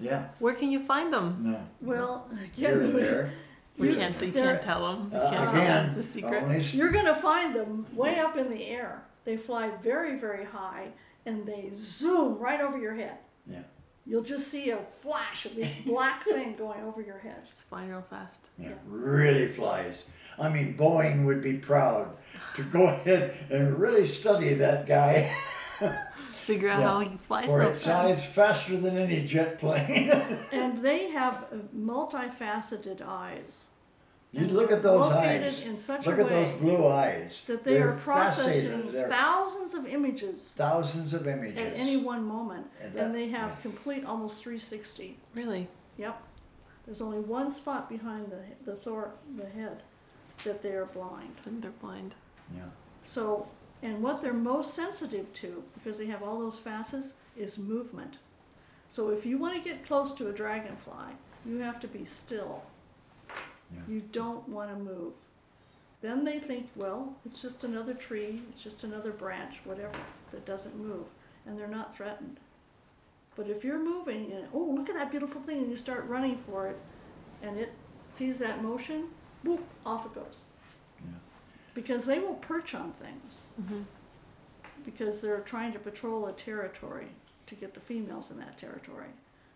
[0.00, 0.10] All right.
[0.12, 0.28] Yeah.
[0.38, 1.38] Where can you find them?
[1.42, 1.60] No.
[1.80, 3.32] Well, Here and there.
[3.78, 4.22] We You- can't.
[4.22, 5.10] You they're- can't tell them.
[5.12, 6.42] You Uh, can't again, It's a secret.
[6.44, 9.02] only You're going to find them way up in the air.
[9.24, 10.92] They fly very, very high
[11.26, 13.18] and they zoom right over your head.
[13.46, 13.64] Yeah.
[14.06, 17.44] You'll just see a flash of this black thing going over your head.
[17.44, 18.48] Just flying real fast.
[18.58, 18.70] Yeah.
[18.86, 20.04] Really flies.
[20.38, 22.16] I mean, Boeing would be proud
[22.54, 25.36] to go ahead and really study that guy
[26.46, 26.86] Figure out Yeah.
[26.88, 28.06] how he flies for so its fast.
[28.06, 30.10] size faster than any jet plane.
[30.52, 33.70] And they have uh, multifaceted eyes.
[34.32, 35.64] you look at those eyes.
[35.66, 37.42] in such Look a at way those blue eyes.
[37.48, 41.58] that they They're are processing thousands of images thousands of images.
[41.58, 42.66] at any one moment.
[42.80, 43.62] And And, they have yeah.
[43.68, 45.18] complete almost 360.
[45.34, 45.66] Really?
[45.98, 46.16] Yep.
[46.84, 49.82] There's only one spot behind the, the, thor- the head
[50.44, 51.32] that they are blind.
[51.40, 52.14] I think they're blind.
[52.54, 52.62] Yeah.
[53.02, 53.48] So,
[53.82, 58.16] and what they're most sensitive to, because they have all those facets, is movement.
[58.88, 61.12] So if you want to get close to a dragonfly,
[61.44, 62.62] you have to be still.
[63.28, 63.80] Yeah.
[63.88, 65.14] You don't want to move.
[66.02, 69.98] Then they think, well, it's just another tree, it's just another branch, whatever,
[70.30, 71.06] that doesn't move,
[71.46, 72.38] and they're not threatened.
[73.34, 76.36] But if you're moving and, oh, look at that beautiful thing, and you start running
[76.36, 76.78] for it,
[77.42, 77.72] and it
[78.08, 79.08] sees that motion,
[79.44, 80.46] boop, off it goes.
[81.76, 81.82] Yeah.
[81.82, 83.82] Because they will perch on things hmm
[84.86, 87.08] because they're trying to patrol a territory
[87.46, 89.08] to get the females in that territory.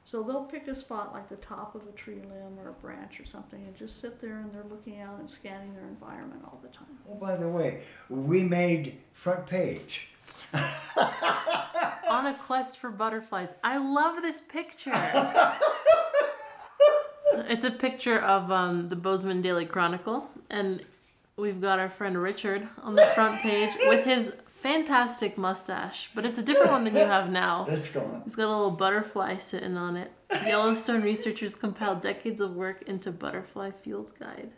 [0.05, 3.21] So they'll pick a spot like the top of a tree limb or a branch
[3.21, 6.59] or something and just sit there and they're looking out and scanning their environment all
[6.63, 6.99] the time.
[7.09, 10.09] Oh, by the way, we made front page.
[10.55, 13.55] On a quest for butterflies.
[13.63, 14.91] I love this picture.
[17.49, 20.85] it's a picture of um, the Bozeman Daily Chronicle, and
[21.41, 26.39] we've got our friend Richard on the front page with his fantastic mustache, but it's
[26.39, 27.67] a different one than you have now.
[27.69, 28.23] Let's go on.
[28.25, 30.13] He's got a little butterfly sitting on it.
[30.47, 34.53] Yellowstone researchers compiled decades of work into Butterfly Field Guide.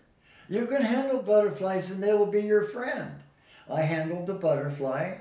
[0.48, 3.22] You can handle butterflies and they will be your friend.
[3.70, 5.18] I handled the butterfly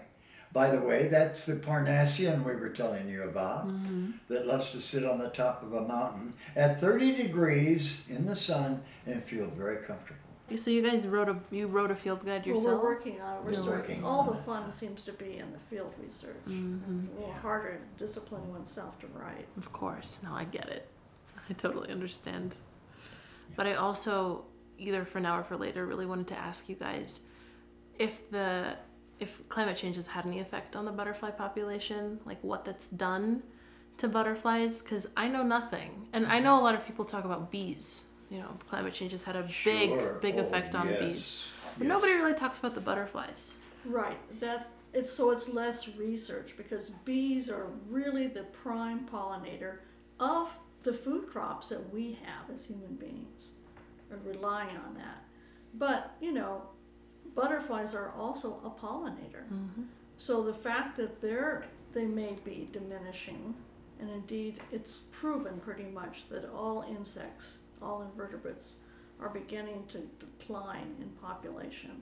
[0.52, 4.12] By the way, that's the Parnassian we were telling you about mm-hmm.
[4.28, 8.36] that loves to sit on the top of a mountain at 30 degrees in the
[8.36, 10.31] sun and feel very comfortable.
[10.56, 12.82] So you guys wrote a you wrote a field guide Well, yourself.
[12.84, 13.44] we're working on it.
[13.44, 14.46] We're You're still, working all on the it.
[14.46, 16.36] fun seems to be in the field research.
[16.48, 16.96] Mm-hmm.
[16.96, 19.48] It's a little harder to discipline oneself to write.
[19.58, 20.20] Of course.
[20.24, 20.88] No, I get it.
[21.50, 22.56] I totally understand.
[23.56, 24.46] But I also,
[24.78, 27.22] either for now or for later, really wanted to ask you guys
[28.00, 28.76] if the
[29.20, 33.44] if climate change has had any effect on the butterfly population, like what that's done
[33.98, 37.52] to butterflies, because I know nothing, and I know a lot of people talk about
[37.52, 38.06] bees.
[38.32, 40.14] You know, climate change has had a big, Sure.
[40.22, 41.90] big Oh, effect on yes, bees, but yes.
[41.90, 43.58] nobody really talks about the butterflies.
[43.86, 44.18] Right.
[44.40, 49.80] That it's so it's less research because bees are really the prime pollinator
[50.20, 50.50] of
[50.84, 53.52] the food crops that we have as human beings.
[54.12, 55.24] Are relying on that.
[55.74, 56.64] But, you know,
[57.36, 59.44] butterflies are also a pollinator.
[59.52, 59.84] Mm-hmm.
[60.18, 63.56] So the fact that they're they may be diminishing,
[64.00, 68.78] and indeed it's proven pretty much that all insects, all invertebrates,
[69.20, 72.02] are beginning to decline in population.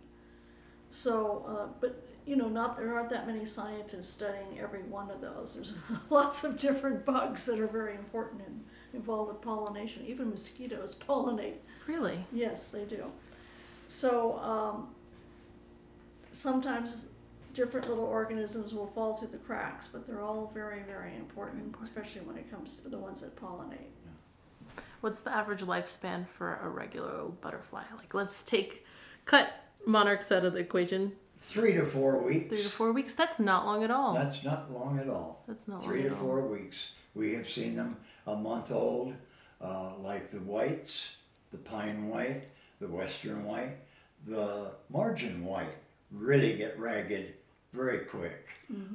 [0.89, 5.22] So, uh, but you know, not there aren't that many scientists studying every one of
[5.22, 5.54] those.
[5.54, 5.76] There's
[6.10, 8.63] lots of different bugs that are very important and
[8.94, 10.06] involved with pollination.
[10.08, 11.58] Even mosquitoes pollinate.
[11.88, 12.26] Really?
[12.32, 13.06] Yes, they do.
[13.88, 14.89] So um,
[16.32, 17.08] sometimes
[17.54, 22.22] different little organisms will fall through the cracks, but they're all very, very important, especially
[22.22, 23.89] when it comes to the ones that pollinate.
[25.01, 27.83] What's the average lifespan for a regular old butterfly?
[27.97, 28.85] Like, let's take
[29.25, 29.49] cut
[29.85, 31.13] monarchs out of the equation.
[31.38, 32.49] Three to four weeks.
[32.49, 33.13] Three to four weeks.
[33.13, 34.13] That's not long at all.
[34.13, 35.43] That's not long at all.
[35.47, 36.27] That's not Three long to at all.
[36.27, 36.91] four weeks.
[37.15, 39.13] We have seen them a month old,
[39.62, 41.15] uh, like the whites,
[41.51, 42.43] the pine white,
[42.81, 43.77] the western white,
[44.27, 45.75] the margin white
[46.12, 47.33] really get ragged
[47.71, 48.47] very quick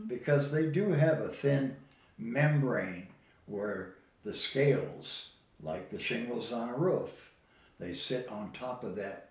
[0.09, 1.77] because they do have a thin
[2.19, 3.07] membrane
[3.47, 5.31] where the scales,
[5.65, 7.33] like the shingles on a roof,
[7.81, 9.31] they sit on top of that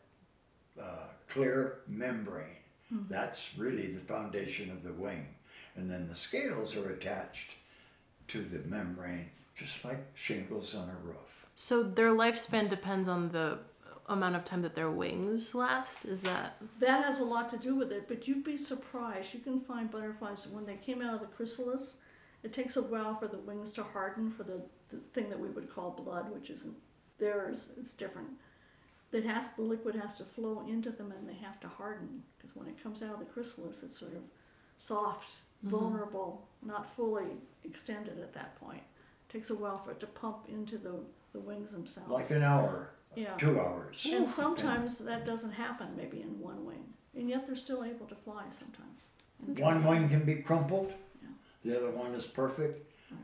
[0.82, 2.58] uh, clear membrane.
[3.10, 5.26] That's really the foundation of the wing.
[5.76, 7.52] And then the scales are attached
[8.28, 11.48] to the membrane, just like shingles on a roof.
[11.56, 13.58] So their lifespan depends on the
[14.10, 16.06] amount of time that their wings last.
[16.06, 19.34] Is that That has a lot to do with it, but you'd be surprised.
[19.34, 21.98] You can find butterflies when they came out of the chrysalis.
[22.44, 24.62] It takes a while for the wings to harden for the,
[24.94, 26.76] the thing that we would call blood, which isn't
[27.20, 27.70] theirs.
[27.78, 28.30] It's different.
[29.12, 32.56] That has the liquid has to flow into them, and they have to harden because
[32.56, 34.24] when it comes out of the chrysalis, it's sort of
[34.78, 35.30] soft,
[35.64, 37.28] vulnerable, not fully
[37.64, 38.82] extended at that point.
[39.30, 40.96] It takes a while for it to pump into the,
[41.32, 42.10] the wings themselves.
[42.10, 43.36] Like an hour, yeah.
[43.38, 44.08] two hours.
[44.12, 46.84] And sometimes that doesn't happen maybe in one wing.
[47.16, 49.60] And yet they're still able to fly sometimes.
[49.60, 51.30] One wing can be crumpled, Yeah.
[51.64, 52.80] the other one is perfect.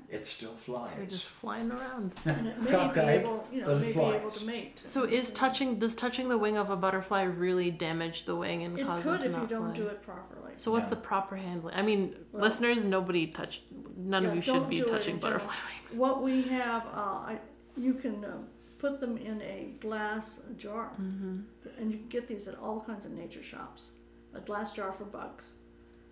[0.09, 2.15] It still they're just flying around?
[2.25, 4.81] And it may be Cockeyed, able, you know, but it may be able to mate.
[4.83, 8.79] So is touching does touching the wing of a butterfly really damage the wing and
[8.79, 9.75] It cause it could them to if you not don't fly?
[9.75, 10.53] do it properly.
[10.57, 10.89] So what's Yeah.
[10.89, 11.75] the proper handling?
[11.75, 13.61] I mean, Well- listeners, nobody touch.
[13.95, 15.39] None Yeah, of you don't should be do it touching in general.
[15.39, 15.97] butterfly wings.
[15.97, 17.39] What we have, uh, I,
[17.77, 18.37] you can uh,
[18.79, 20.91] put them in a glass jar.
[20.99, 21.41] Mm-hmm.
[21.77, 23.91] And you can get these at all kinds of nature shops.
[24.33, 25.53] A glass jar for bugs.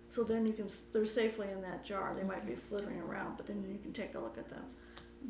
[0.08, 2.14] So then you can, they're safely in that jar.
[2.14, 4.64] They might be flittering around, but then you can take a look at them.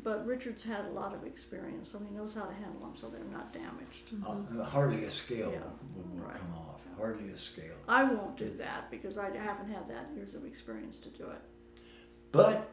[0.03, 3.07] But Richard's had a lot of experience, so he knows how to handle them so
[3.09, 4.11] they're not damaged.
[4.25, 5.59] Uh, hardly a scale Yeah,
[5.95, 6.35] will, will right.
[6.37, 6.81] come off.
[6.97, 7.75] Hardly a scale.
[7.87, 11.81] I won't do that because I haven't had that years of experience to do it.
[12.31, 12.69] But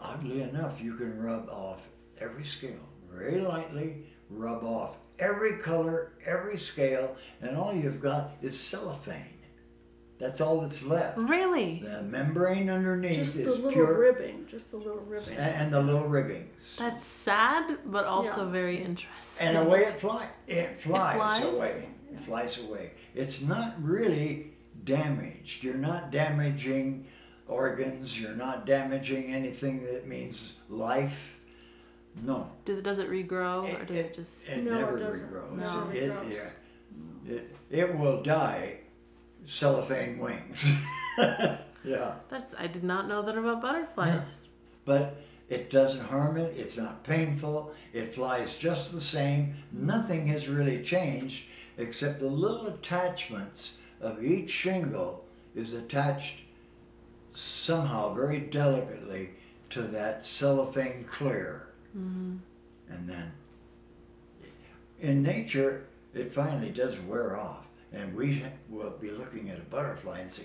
[0.00, 1.88] oddly enough, you can rub off
[2.20, 8.58] every scale very lightly, rub off every color, every scale, and all you've got is
[8.58, 9.37] cellophane.
[10.18, 11.16] That's all that's left.
[11.16, 11.80] Really?
[11.84, 15.36] The membrane underneath is Just the is little pure, ribbing, just the little ribbing.
[15.36, 16.76] and, and the little ribbings.
[16.76, 18.50] That's sad, but also Yeah.
[18.50, 19.46] very interesting.
[19.48, 20.28] And away it flies.
[20.48, 21.44] It flies, flies?
[21.44, 21.88] away.
[22.12, 22.90] It flies away.
[23.14, 24.54] It's not really
[24.84, 25.62] damaged.
[25.62, 27.06] You're not damaging
[27.46, 28.20] organs.
[28.20, 31.38] You're not damaging anything that means life.
[32.24, 32.50] No.
[32.64, 34.48] Do, does it regrow, or It- does it just?
[34.48, 35.30] It No, it never doesn't.
[35.32, 35.56] regrows.
[35.58, 35.90] No.
[35.90, 36.32] It, Regrows.
[36.32, 37.34] yeah.
[37.34, 38.80] it, it will die
[39.48, 40.66] cellophane wings.
[41.18, 42.14] yeah.
[42.28, 44.44] That's I did not know that about butterflies.
[44.84, 49.56] But it doesn't harm it, it's not painful, it flies just the same.
[49.72, 51.44] Nothing has really changed
[51.78, 56.40] except the little attachments of each shingle is attached
[57.30, 59.30] somehow very delicately
[59.70, 61.68] to that cellophane clear.
[61.96, 62.36] Mm-hmm.
[62.90, 63.32] And then
[65.00, 67.67] in nature, it finally does wear off.
[67.92, 70.44] And we will be looking at a butterfly and say,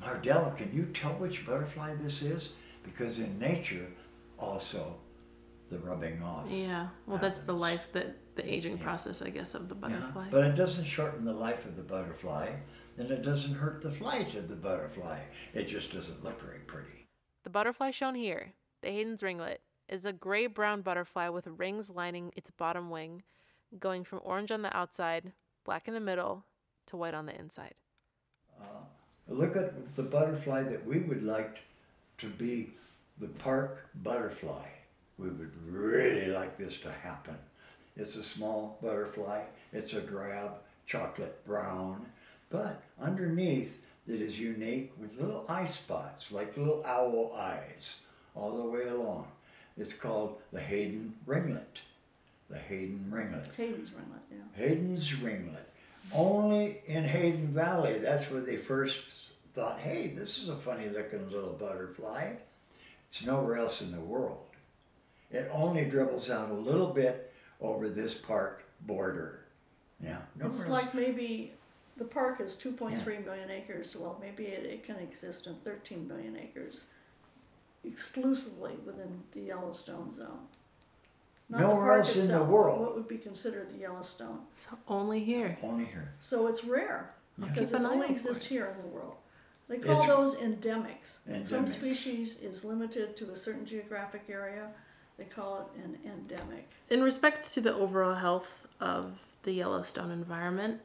[0.00, 2.52] Mardell, can you tell which butterfly this is?
[2.82, 3.86] Because in nature,
[4.38, 4.98] also,
[5.70, 6.50] the rubbing off.
[6.50, 6.88] Yeah.
[7.06, 8.84] Well, that's the life that the aging Yeah.
[8.84, 10.28] process, I guess, of the Yeah, butterfly.
[10.30, 12.50] But it doesn't shorten the life of the butterfly,
[12.98, 15.20] and it doesn't hurt the flight of the butterfly.
[15.52, 17.06] It just doesn't look very pretty.
[17.44, 22.32] The butterfly shown here, the Hayden's ringlet, is a gray brown butterfly with rings lining
[22.36, 23.22] its bottom wing,
[23.78, 25.32] going from orange on the outside,
[25.64, 26.44] black in the middle,
[26.86, 27.74] to white on the inside.
[28.60, 28.66] Uh,
[29.28, 31.58] look at the butterfly that we would like
[32.18, 32.70] to be
[33.20, 34.66] the park butterfly.
[35.18, 37.36] We would really like this to happen.
[37.96, 39.42] It's a small butterfly,
[39.72, 40.52] it's a drab
[40.86, 42.06] chocolate brown,
[42.50, 48.00] but underneath it is unique with little eye spots, like little owl eyes,
[48.34, 49.28] all the way along.
[49.76, 51.80] It's called the Hayden ringlet.
[52.50, 53.50] The Hayden ringlet.
[53.56, 54.64] Hayden's ringlet, yeah.
[54.64, 55.72] Hayden's ringlet.
[56.12, 61.30] Only in Hayden Valley, that's where they first thought, hey, this is a funny looking
[61.30, 62.34] little butterfly.
[63.06, 64.46] It's nowhere else in the world.
[65.30, 69.40] It only dribbles out a little bit over this park border.
[70.02, 71.52] Yeah, nowhere It's like maybe
[71.96, 76.36] the park is 2.3 million acres, well, maybe it, it can exist in 13 million
[76.36, 76.86] acres
[77.84, 80.46] exclusively within the Yellowstone zone.
[81.54, 82.80] Not the Nowhere park else in the itself, world.
[82.80, 84.40] What would be considered the Yellowstone.
[84.56, 85.56] So only here.
[85.62, 86.12] only here.
[86.20, 87.46] So it's rare Yeah.
[87.46, 88.48] because Keep it an eye only out for exists it.
[88.48, 89.14] here in the world.
[89.68, 91.18] They call It's- those endemics.
[91.46, 91.68] Some Endemics.
[91.70, 94.74] species is limited to a certain geographic area.
[95.16, 96.68] They call it an endemic.
[96.90, 100.80] In respect to the overall health of the Yellowstone environment,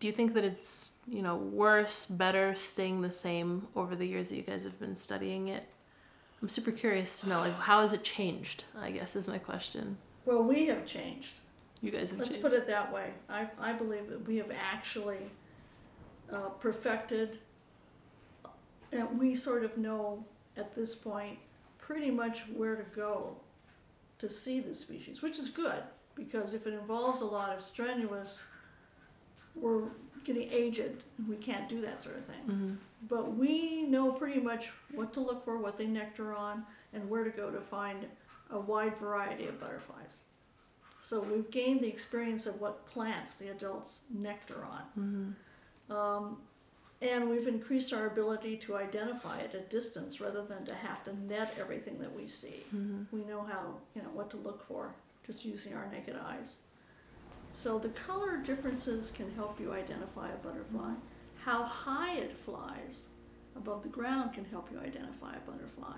[0.00, 4.28] do you think that it's, you know, worse, better, staying the same over the years
[4.30, 5.66] that you guys have been studying it?
[6.42, 8.64] I'm super curious to know, like, how has it changed?
[8.78, 9.98] I guess is my question.
[10.24, 11.34] Well, we have changed.
[11.82, 12.42] You guys have Let's changed.
[12.42, 13.10] put it that way.
[13.28, 15.18] I, I believe that we have actually
[16.32, 17.38] uh, perfected,
[18.92, 20.24] and we sort of know
[20.56, 21.38] at this point
[21.78, 23.36] pretty much where to go
[24.18, 25.82] to see the species, which is good
[26.14, 28.44] because if it involves a lot of strenuous,
[29.54, 29.88] we're
[30.24, 32.44] getting aged and we can't do that sort of thing.
[32.46, 32.76] Mhm.
[33.08, 37.24] But we know pretty much what to look for, what they nectar on, and where
[37.24, 38.06] to go to find
[38.50, 40.24] a wide variety of butterflies.
[41.00, 45.34] So we've gained the experience of what plants the adults nectar on.
[45.96, 46.36] Um,
[47.00, 51.16] and we've increased our ability to identify at a distance rather than to have to
[51.24, 52.64] net everything that we see.
[53.12, 54.94] We know how, you know, what to look for
[55.26, 56.58] just using our naked eyes.
[57.54, 60.92] So the color differences can help you identify a butterfly.
[61.44, 63.08] How high it flies
[63.56, 65.96] above the ground can help you identify a butterfly.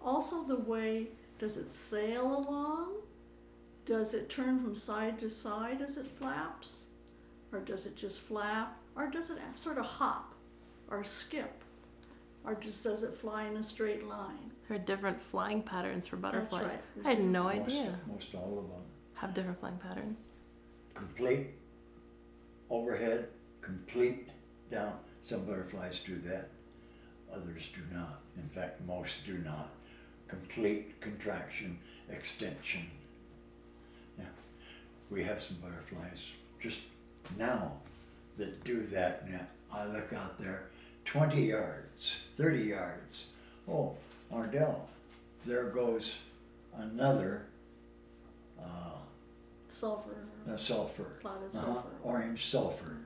[0.00, 2.92] Also, the way does it sail along?
[3.86, 6.86] Does it turn from side to side as it flaps?
[7.52, 8.76] Or does it just flap?
[8.96, 10.34] Or does it sort of hop
[10.90, 11.62] or skip?
[12.44, 14.52] Or just does it fly in a straight line?
[14.68, 16.76] There are different flying patterns for butterflies.
[16.96, 17.06] right.
[17.06, 17.98] I had no Most, idea.
[18.10, 18.80] most all of them.
[19.14, 20.28] Have different flying patterns.
[20.94, 21.48] Complete
[22.70, 23.28] overhead,
[23.60, 24.28] complete
[24.70, 24.94] down.
[25.20, 26.50] Some butterflies do that,
[27.32, 28.20] others do not.
[28.36, 29.70] In fact, most do not.
[30.28, 31.78] Complete contraction,
[32.10, 32.86] extension.
[34.18, 34.24] Yeah,
[35.10, 36.80] we have some butterflies just
[37.38, 37.72] now
[38.36, 39.22] that do that.
[39.26, 39.40] And
[39.72, 40.68] I look out there,
[41.04, 43.26] 20 yards, 30 yards.
[43.68, 43.96] Oh,
[44.32, 44.88] Ardell,
[45.46, 46.14] there goes
[46.76, 47.46] another
[48.62, 48.98] uh,
[49.68, 50.16] Sulfur.
[50.50, 51.18] uh, sulfur.
[51.20, 51.88] Clouded Uh-huh, sulfur.
[52.02, 52.96] Orange sulfur.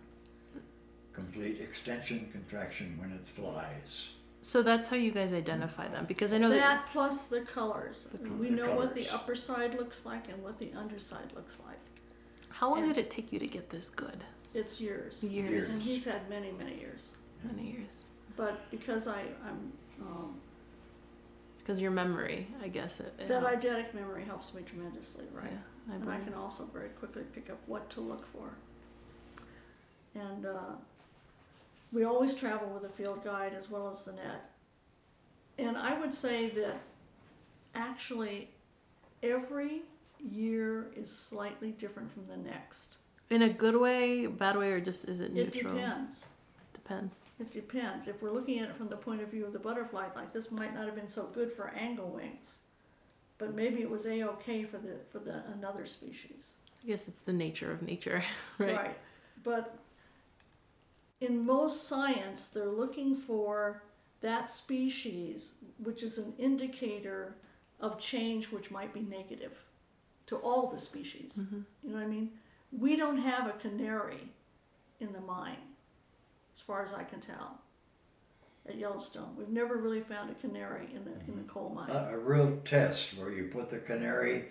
[1.18, 4.10] Complete extension, contraction when it flies.
[4.40, 8.08] So that's how you guys identify them because I know that, That plus the colors.
[8.38, 11.78] we The know what the upper side looks like and what the underside looks like.
[12.50, 14.24] how long and- did it take you to get this good?
[14.54, 15.22] It's years.
[15.24, 15.70] Years.
[15.70, 17.14] And he's had many, many years.
[17.44, 18.04] Many years.
[18.36, 20.40] But because I, I'm, um,
[21.58, 23.12] Because your memory, I guess it.
[23.18, 23.64] it that helps.
[23.64, 25.50] eidetic memory helps me tremendously, right?
[25.52, 28.48] Yeah, I And I can also very quickly pick up what to look for.
[30.14, 30.76] And uh,
[31.92, 34.50] we always travel with a field guide as well as the net.
[35.58, 36.80] And I would say that
[37.74, 38.50] actually
[39.22, 39.82] every
[40.20, 42.98] year is slightly different from the next.
[43.30, 45.76] In a good way, bad way, or just is it neutral?
[45.76, 46.26] It depends.
[46.72, 47.24] Depends.
[47.38, 48.08] It depends.
[48.08, 50.50] If we're looking at it from the point of view of the butterfly, like this
[50.50, 52.56] might not have been so good for angle wings,
[53.36, 56.52] but maybe it was a okay for the for the another species.
[56.82, 58.22] I guess it's the nature of nature,
[58.58, 58.76] right?
[58.76, 58.98] right?
[59.44, 59.76] But
[61.20, 63.82] in most science, they're looking for
[64.20, 67.36] that species, which is an indicator
[67.80, 69.64] of change which might be negative
[70.26, 71.38] to all the species.
[71.40, 71.60] Mm-hmm.
[71.84, 72.30] You know what I mean?
[72.76, 74.28] We don't have a canary
[75.00, 75.56] in the mine,
[76.52, 77.60] as far as I can tell.
[78.68, 79.34] at Yellowstone.
[79.36, 81.90] We've never really found a canary in the in the coal mine.
[81.90, 84.46] A, a real test where you put the canary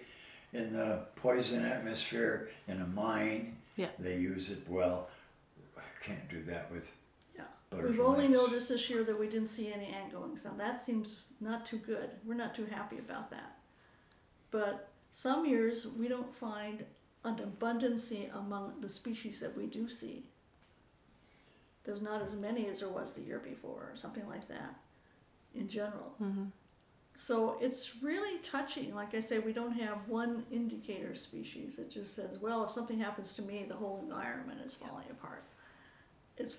[0.53, 3.57] in the poison atmosphere in a mine.
[3.76, 3.89] Yeah.
[3.99, 5.09] They use it well.
[6.08, 6.89] Can't do that with
[7.36, 7.43] yeah.
[7.70, 7.97] butterflies.
[7.97, 11.66] We've only noticed this year that we didn't see any anglewings, and that seems not
[11.66, 12.10] too good.
[12.26, 13.58] We're not too happy about that.
[14.49, 16.86] But some years we don't find
[17.24, 20.24] an abundance among the species that we do see.
[21.84, 24.76] There's not as many as there was the year before, or something like that,
[25.55, 26.16] in general.
[26.22, 26.45] Mm-hmm.
[27.16, 28.93] So it's really touching.
[28.93, 31.80] Like I say, we don't have one indicator species.
[31.80, 35.36] It just says, well, if something happens to me, the whole environment is falling apart.
[36.38, 36.57] It's,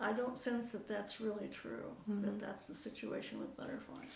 [0.00, 1.92] I don't sense that that's really true.
[2.08, 4.10] That that's the situation with butterflies.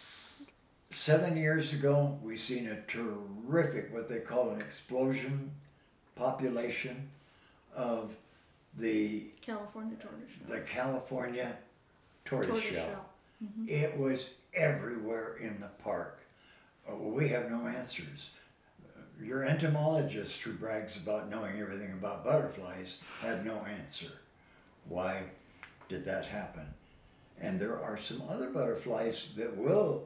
[0.91, 5.51] Seven years ago, we seen a terrific, what they call an explosion
[6.15, 7.09] population
[7.75, 8.15] of
[8.79, 10.47] the California tortoiseshell.
[10.49, 11.57] the California
[12.25, 12.73] tortoiseshell.
[12.73, 13.07] Tortoiseshell.
[13.67, 16.21] It was everywhere in the park.
[16.91, 18.31] Uh, we have no answers.
[18.97, 24.09] Uh, Your entomologist who brags about knowing everything about butterflies had no answer.
[24.89, 25.23] Why
[25.89, 26.67] did that happen?
[27.41, 30.05] And there are some other butterflies that will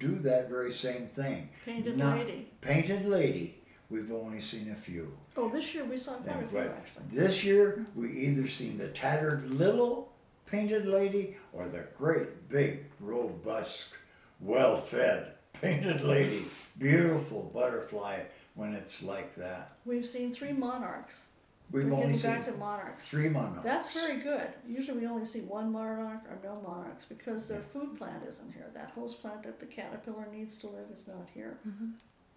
[0.00, 1.48] do that very same thing.
[1.64, 2.48] Painted Not- lady.
[2.60, 3.58] Painted lady.
[3.90, 5.12] We've only seen a few.
[5.36, 7.04] Oh, this year we saw quite a few actually.
[7.10, 10.10] this year, we either seen the tattered little
[10.46, 13.92] painted lady or the great big robust,
[14.40, 16.44] well-fed painted lady.
[16.78, 18.20] Beautiful butterfly
[18.54, 19.72] when it's like that.
[19.84, 21.24] We've seen three monarchs.
[21.72, 23.08] We've We're only getting seen back to monarchs.
[23.08, 23.64] three monarchs.
[23.64, 24.48] That's very good.
[24.66, 28.70] Usually we only see one monarch or no monarchs because their food plant isn't here.
[28.74, 31.58] That host plant that the caterpillar needs to live is not here.
[31.66, 31.92] Mm-hmm.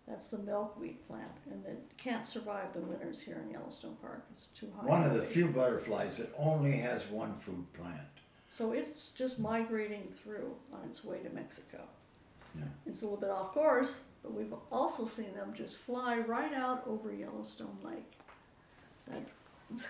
[0.08, 4.24] That's the milkweed plant, and it can't survive the winters here in Yellowstone Park.
[4.32, 4.86] It's too high.
[4.86, 7.98] One of the few butterflies that only has one food plant.
[8.48, 11.82] So it's just migrating through on its way to Mexico.
[12.56, 12.66] Yeah.
[12.86, 16.84] It's a little bit off course, but we've also seen them just fly right out
[16.88, 18.14] over Yellowstone Lake.
[19.04, 19.22] That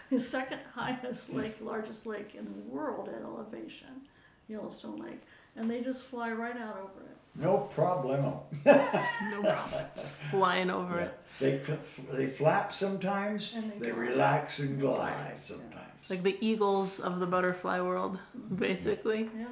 [0.10, 4.02] the second highest lake, largest lake in the world at elevation,
[4.48, 5.22] Yellowstone Lake,
[5.56, 7.18] and they just fly right out over it.
[7.36, 8.44] No problemo.
[8.66, 9.86] No problem.
[9.96, 11.06] Just flying over Yeah.
[11.06, 11.20] it.
[11.40, 13.54] They they flap sometimes.
[13.56, 15.36] And they They relax and They glide glide, yeah.
[15.36, 16.10] sometimes.
[16.10, 18.56] Like the eagles of the butterfly world, mm-hmm.
[18.56, 19.30] basically.
[19.38, 19.48] Yeah,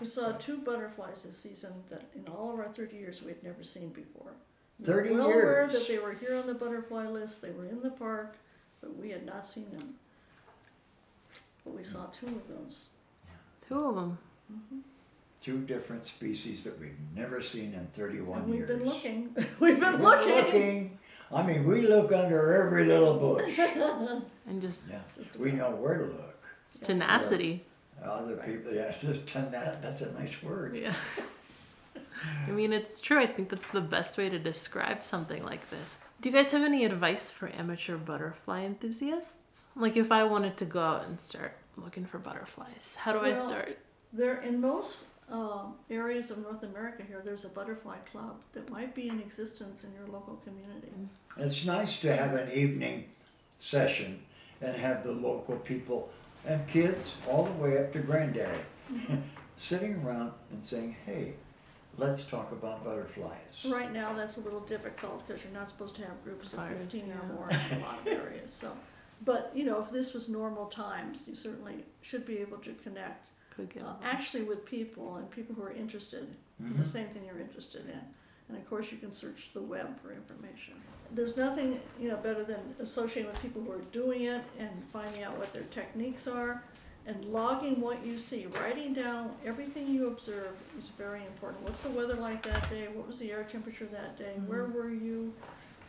[0.00, 3.42] we saw two butterflies this season that in all of our 30 years we had
[3.42, 4.32] never seen before.
[4.78, 5.72] We were 30 well aware years.
[5.72, 8.36] that they were here on the butterfly list, they were in the park,
[8.82, 9.94] but we had not seen them.
[11.64, 12.86] But we saw two of those.
[13.66, 14.18] Two of them.
[14.52, 14.78] Mm-hmm.
[15.40, 18.68] Two different species that we've never seen in 31 And we've years.
[18.68, 20.34] been looking, we've been We're looking.
[20.44, 20.98] looking.
[21.32, 23.58] I mean, we look under every little bush.
[24.46, 26.44] And just Yeah, Just we know where to look.
[26.66, 27.64] it's tenacity.
[28.04, 29.80] Other people, yeah, just done that.
[29.80, 30.76] That's a nice word.
[30.76, 30.94] Yeah.
[32.46, 33.20] I mean, it's true.
[33.20, 35.98] I think that's the best way to describe something like this.
[36.20, 39.66] Do you guys have any advice for amateur butterfly enthusiasts?
[39.74, 43.32] Like, if I wanted to go out and start looking for butterflies, how do I
[43.32, 43.78] start?
[44.12, 48.94] There, in most um, areas of North America here, there's a butterfly club that might
[48.94, 50.92] be in existence in your local community.
[51.38, 53.06] It's nice to have an evening
[53.58, 54.20] session
[54.60, 56.10] and have the local people
[56.46, 58.60] and kids all the way up to granddad
[59.56, 61.34] sitting around and saying, hey,
[61.98, 63.66] let's talk about butterflies.
[63.70, 66.92] Right now, that's a little difficult because you're not supposed to have groups of Pirates,
[66.92, 68.72] fifteen or more in a lot of areas, so.
[69.24, 73.28] But, you know, if this was normal times, you certainly should be able to connect,
[73.50, 76.26] Could get uh, actually with people and people who are interested
[76.58, 78.00] in the same thing you're interested in.
[78.48, 80.74] And of course, you can search the web for information.
[81.12, 85.22] There's nothing, you know, better than associating with people who are doing it and finding
[85.22, 86.64] out what their techniques are
[87.06, 91.62] and logging what you see, writing down everything you observe is very important.
[91.62, 92.88] What's the weather like that day?
[92.92, 94.34] What was the air temperature that day?
[94.46, 95.32] Where were you?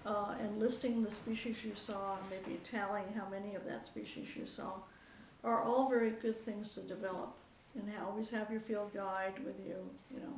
[0.05, 4.35] Uh, and listing the species you saw, and maybe tallying how many of that species
[4.35, 4.73] you saw,
[5.45, 7.33] are all very good things to develop.
[7.75, 9.75] And always have your field guide with you,
[10.13, 10.33] you know.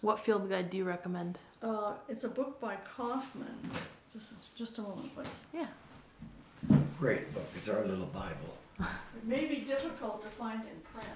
[0.00, 1.38] What field guide do you recommend?
[1.62, 3.70] Uh, it's a book by Kaufman.
[4.12, 5.28] Just, just a moment, please.
[5.52, 5.66] Yeah.
[6.98, 7.48] Great book.
[7.56, 8.57] It's our little Bible.
[8.80, 11.08] It may be difficult to find in print.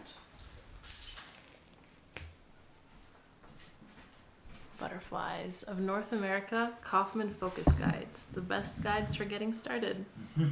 [4.78, 10.04] Butterflies of North America Kaufman Focus Guides, the best guides for getting started.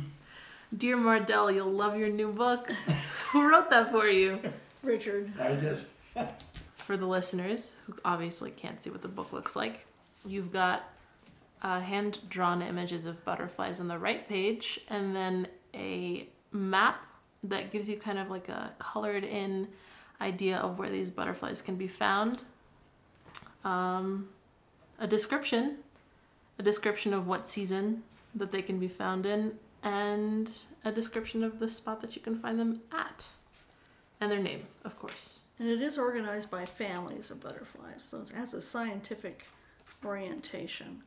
[0.76, 2.70] Dear Mardell, you'll love your new book.
[3.32, 4.38] Who wrote that for you?
[4.84, 5.80] Richard, I did.
[6.74, 9.86] For the listeners who obviously can't see what the book looks like,
[10.24, 10.84] you've got
[11.62, 17.04] uh, hand drawn images of butterflies on the right page, and then a map
[17.44, 19.68] that gives you kind of like a colored in
[20.20, 22.44] idea of where these butterflies can be found,
[23.64, 24.28] um,
[24.98, 25.78] a description,
[26.58, 28.02] a description of what season
[28.34, 32.38] that they can be found in, and a description of the spot that you can
[32.38, 33.28] find them at,
[34.20, 35.40] and their name, of course.
[35.58, 39.46] And it is organized by families of butterflies, so it has a scientific
[40.04, 41.02] orientation.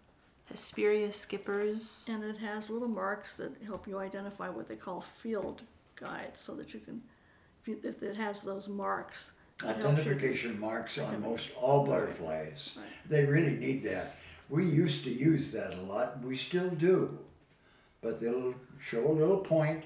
[0.49, 2.07] Hesperia skippers.
[2.11, 5.63] And it has little marks that help you identify what they call field
[5.95, 7.01] guides, so that you can,
[7.61, 9.31] if, you, if it has those marks,
[9.61, 12.73] it helps you- Identification marks on most all butterflies.
[12.77, 12.85] Right.
[13.09, 14.15] They really need that.
[14.49, 17.17] We used to use that a lot, we still do.
[18.01, 19.85] But they'll show a little point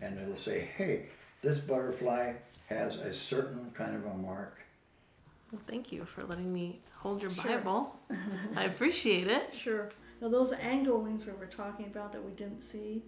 [0.00, 1.06] and it'll say, hey,
[1.42, 2.34] this butterfly
[2.68, 4.60] has a certain kind of a mark.
[5.50, 7.58] Well, thank you for letting me hold your Sure.
[7.58, 7.98] Bible.
[8.56, 9.54] I appreciate it.
[9.54, 9.90] Sure.
[10.20, 13.02] Now those anglewings we were talking about that we didn't see,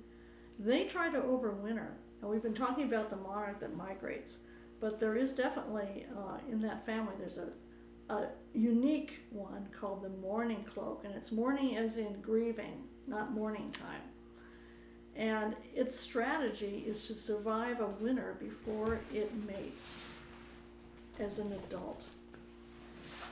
[0.58, 1.88] they try to overwinter.
[2.20, 4.36] And we've been talking about the monarch that migrates,
[4.78, 7.48] but there is definitely uh, in that family there's a
[8.10, 13.70] a unique one called the mourning cloak, and it's mourning as in grieving, not mourning
[13.70, 14.02] time.
[15.14, 20.04] And its strategy is to survive a winter before it mates
[21.20, 22.04] as an adult.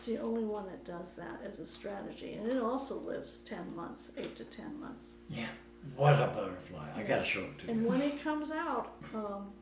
[0.09, 3.76] It's the only one that does that as a strategy, and it also lives 10
[3.76, 5.16] months, 8 to 10 months.
[5.28, 5.48] Yeah.
[5.96, 6.88] What a butterfly.
[6.96, 7.90] I gotta show it to And you.
[7.90, 9.52] And when it comes out, um,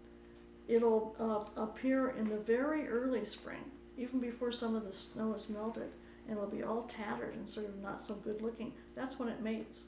[0.69, 5.49] it'll uh, appear in the very early spring, even before some of the snow is
[5.49, 5.91] melted,
[6.29, 8.73] and it'll be all tattered and sort of not so good looking.
[8.95, 9.87] That's when it mates.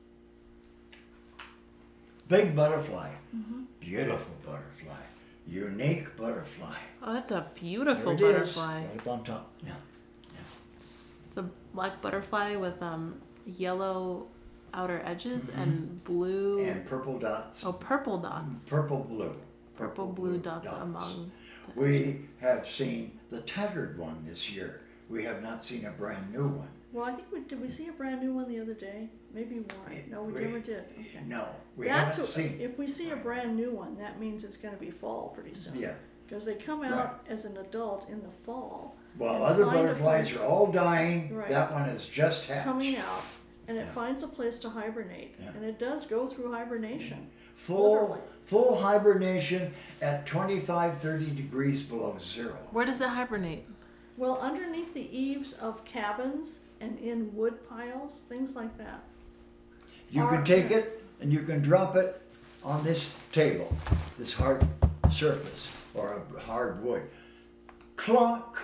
[2.26, 3.12] Big butterfly.
[3.34, 3.62] Mm-hmm.
[3.78, 5.02] Beautiful butterfly.
[5.46, 6.76] Unique butterfly.
[7.00, 8.84] Oh, that's a beautiful There it is, butterfly.
[8.86, 9.52] Right up on top.
[9.64, 9.74] Yeah.
[11.79, 14.26] It's, it's a black butterfly with um, yellow
[14.74, 16.59] outer edges and blue.
[16.61, 16.70] Mm-hmm.
[16.70, 17.64] And purple dots.
[17.64, 18.68] oh, purple dots.
[18.68, 19.35] Purple blue.
[19.76, 21.31] purple blue dots, among.
[21.74, 24.81] The, We have seen the tattered one this year.
[25.09, 26.68] We have not seen a brand new one.
[26.93, 27.61] Well, I think we did.
[27.61, 29.11] We see a brand new one the other day.
[29.33, 30.05] Maybe one.
[30.11, 30.85] No, we We- never did.
[30.99, 31.20] Okay.
[31.26, 32.61] No, we That's haven't a- seen.
[32.61, 35.55] If we see a brand new one, that means it's going to be fall pretty
[35.55, 35.79] soon.
[35.79, 35.95] Yeah.
[36.26, 38.97] Because they come out as an adult in the fall.
[39.16, 41.48] While other butterflies are all dying, Right.
[41.48, 42.64] that one is just hatched.
[42.64, 43.22] coming out
[43.66, 43.92] and it Yeah.
[43.92, 45.50] finds a place to hibernate Yeah.
[45.50, 47.28] and it does go through hibernation mm-hmm.
[47.56, 48.20] Full, Literally.
[48.44, 52.56] full hibernation at 25, 30 degrees below zero.
[52.70, 53.66] where does it hibernate?
[54.16, 59.02] well underneath the eaves of cabins and in wood piles things like that
[60.11, 62.22] You Or- can take it and you can drop it
[62.64, 63.70] on this table,
[64.18, 64.64] this hard
[65.11, 67.02] surface or a hard wood.
[67.96, 68.56] Clunk,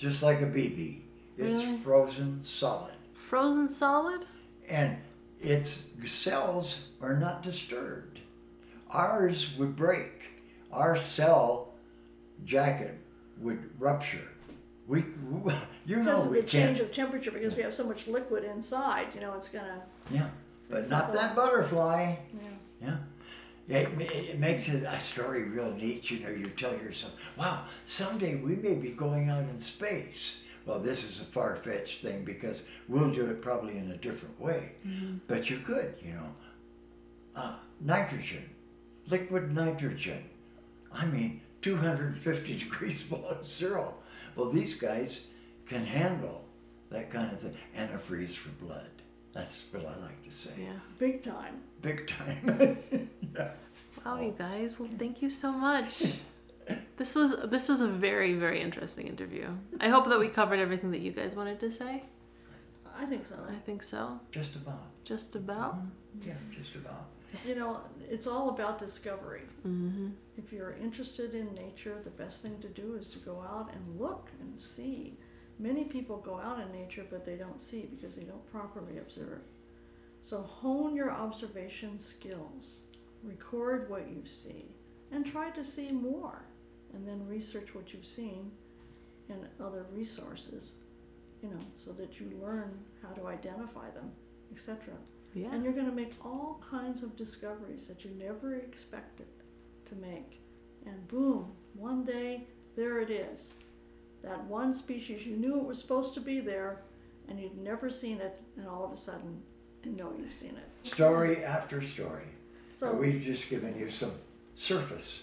[0.00, 1.02] just like a BB.
[1.38, 1.76] It's Really?
[1.78, 2.94] frozen solid.
[3.14, 4.26] Frozen solid?
[4.68, 4.98] and
[5.40, 8.20] its cells are not disturbed.
[8.90, 10.24] Ours would break.
[10.72, 11.72] Our cell
[12.44, 12.98] jacket
[13.38, 14.28] would rupture.
[14.86, 15.00] We,
[15.86, 16.88] you know, because of we the change can't.
[16.90, 20.28] of temperature because we have so much liquid inside you know it's gonna Yeah,
[20.68, 22.16] but not not that butterfly.
[22.34, 22.48] yeah
[22.82, 22.96] Yeah.
[23.70, 26.10] It, it makes it a story real neat.
[26.10, 30.40] You know, you tell yourself, wow, someday we may be going out in space.
[30.66, 34.38] Well, this is a far fetched thing because we'll do it probably in a different
[34.40, 34.72] way.
[35.26, 36.34] But you could, you know.
[37.34, 38.50] Uh, nitrogen,
[39.08, 40.24] liquid nitrogen.
[40.92, 43.94] I mean, 250 degrees below zero.
[44.34, 45.20] Well, these guys
[45.66, 46.44] can handle
[46.90, 48.90] that kind of thing antifreeze for blood.
[49.32, 50.50] That's what I like to say.
[50.58, 50.72] Yeah.
[50.98, 52.78] big time Big time.
[54.04, 54.78] Wow, you guys.
[54.78, 56.02] Well, thank you so much.
[56.98, 59.48] This was this was a very very interesting interview.
[59.80, 62.04] I hope that we covered everything that you guys wanted to say.
[62.96, 64.20] i think so I think so.
[64.30, 64.84] Just about.
[65.02, 65.78] Just about.
[66.20, 67.06] Yeah, just about.
[67.48, 70.08] you know it's all about discovery Mm-hmm.
[70.38, 73.82] if you're interested in nature the best thing to do is to go out and
[74.04, 75.18] look and see
[75.58, 79.42] many people go out in nature but they don't see because they don't properly observe
[80.22, 82.66] so hone your observation skills
[83.22, 84.64] record what you see
[85.12, 86.42] and try to see more
[86.94, 88.50] and then research what you've seen
[89.28, 90.76] in other resources
[91.42, 94.10] you know so that you learn how to identify them
[94.52, 94.94] etc
[95.34, 95.48] Yeah.
[95.52, 99.26] and you're going to make all kinds of discoveries that you never expected
[99.86, 100.40] to make.
[100.86, 103.54] And boom, one day, there it is.
[104.22, 106.82] That one species, you knew it was supposed to be there,
[107.28, 109.42] and you'd never seen it, and all of a sudden,
[109.84, 110.86] you know you've seen it.
[110.86, 112.24] Story after story.
[112.80, 114.12] So we've just given you some
[114.54, 115.20] surface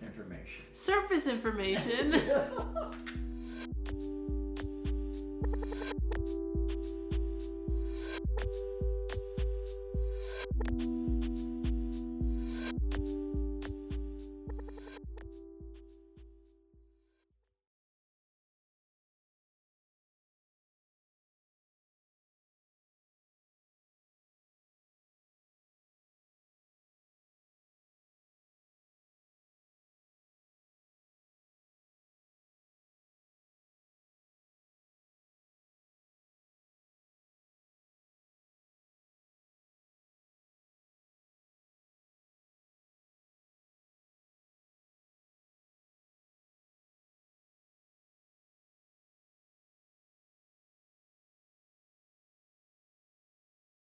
[0.00, 0.64] information.
[0.72, 2.18] Surface information.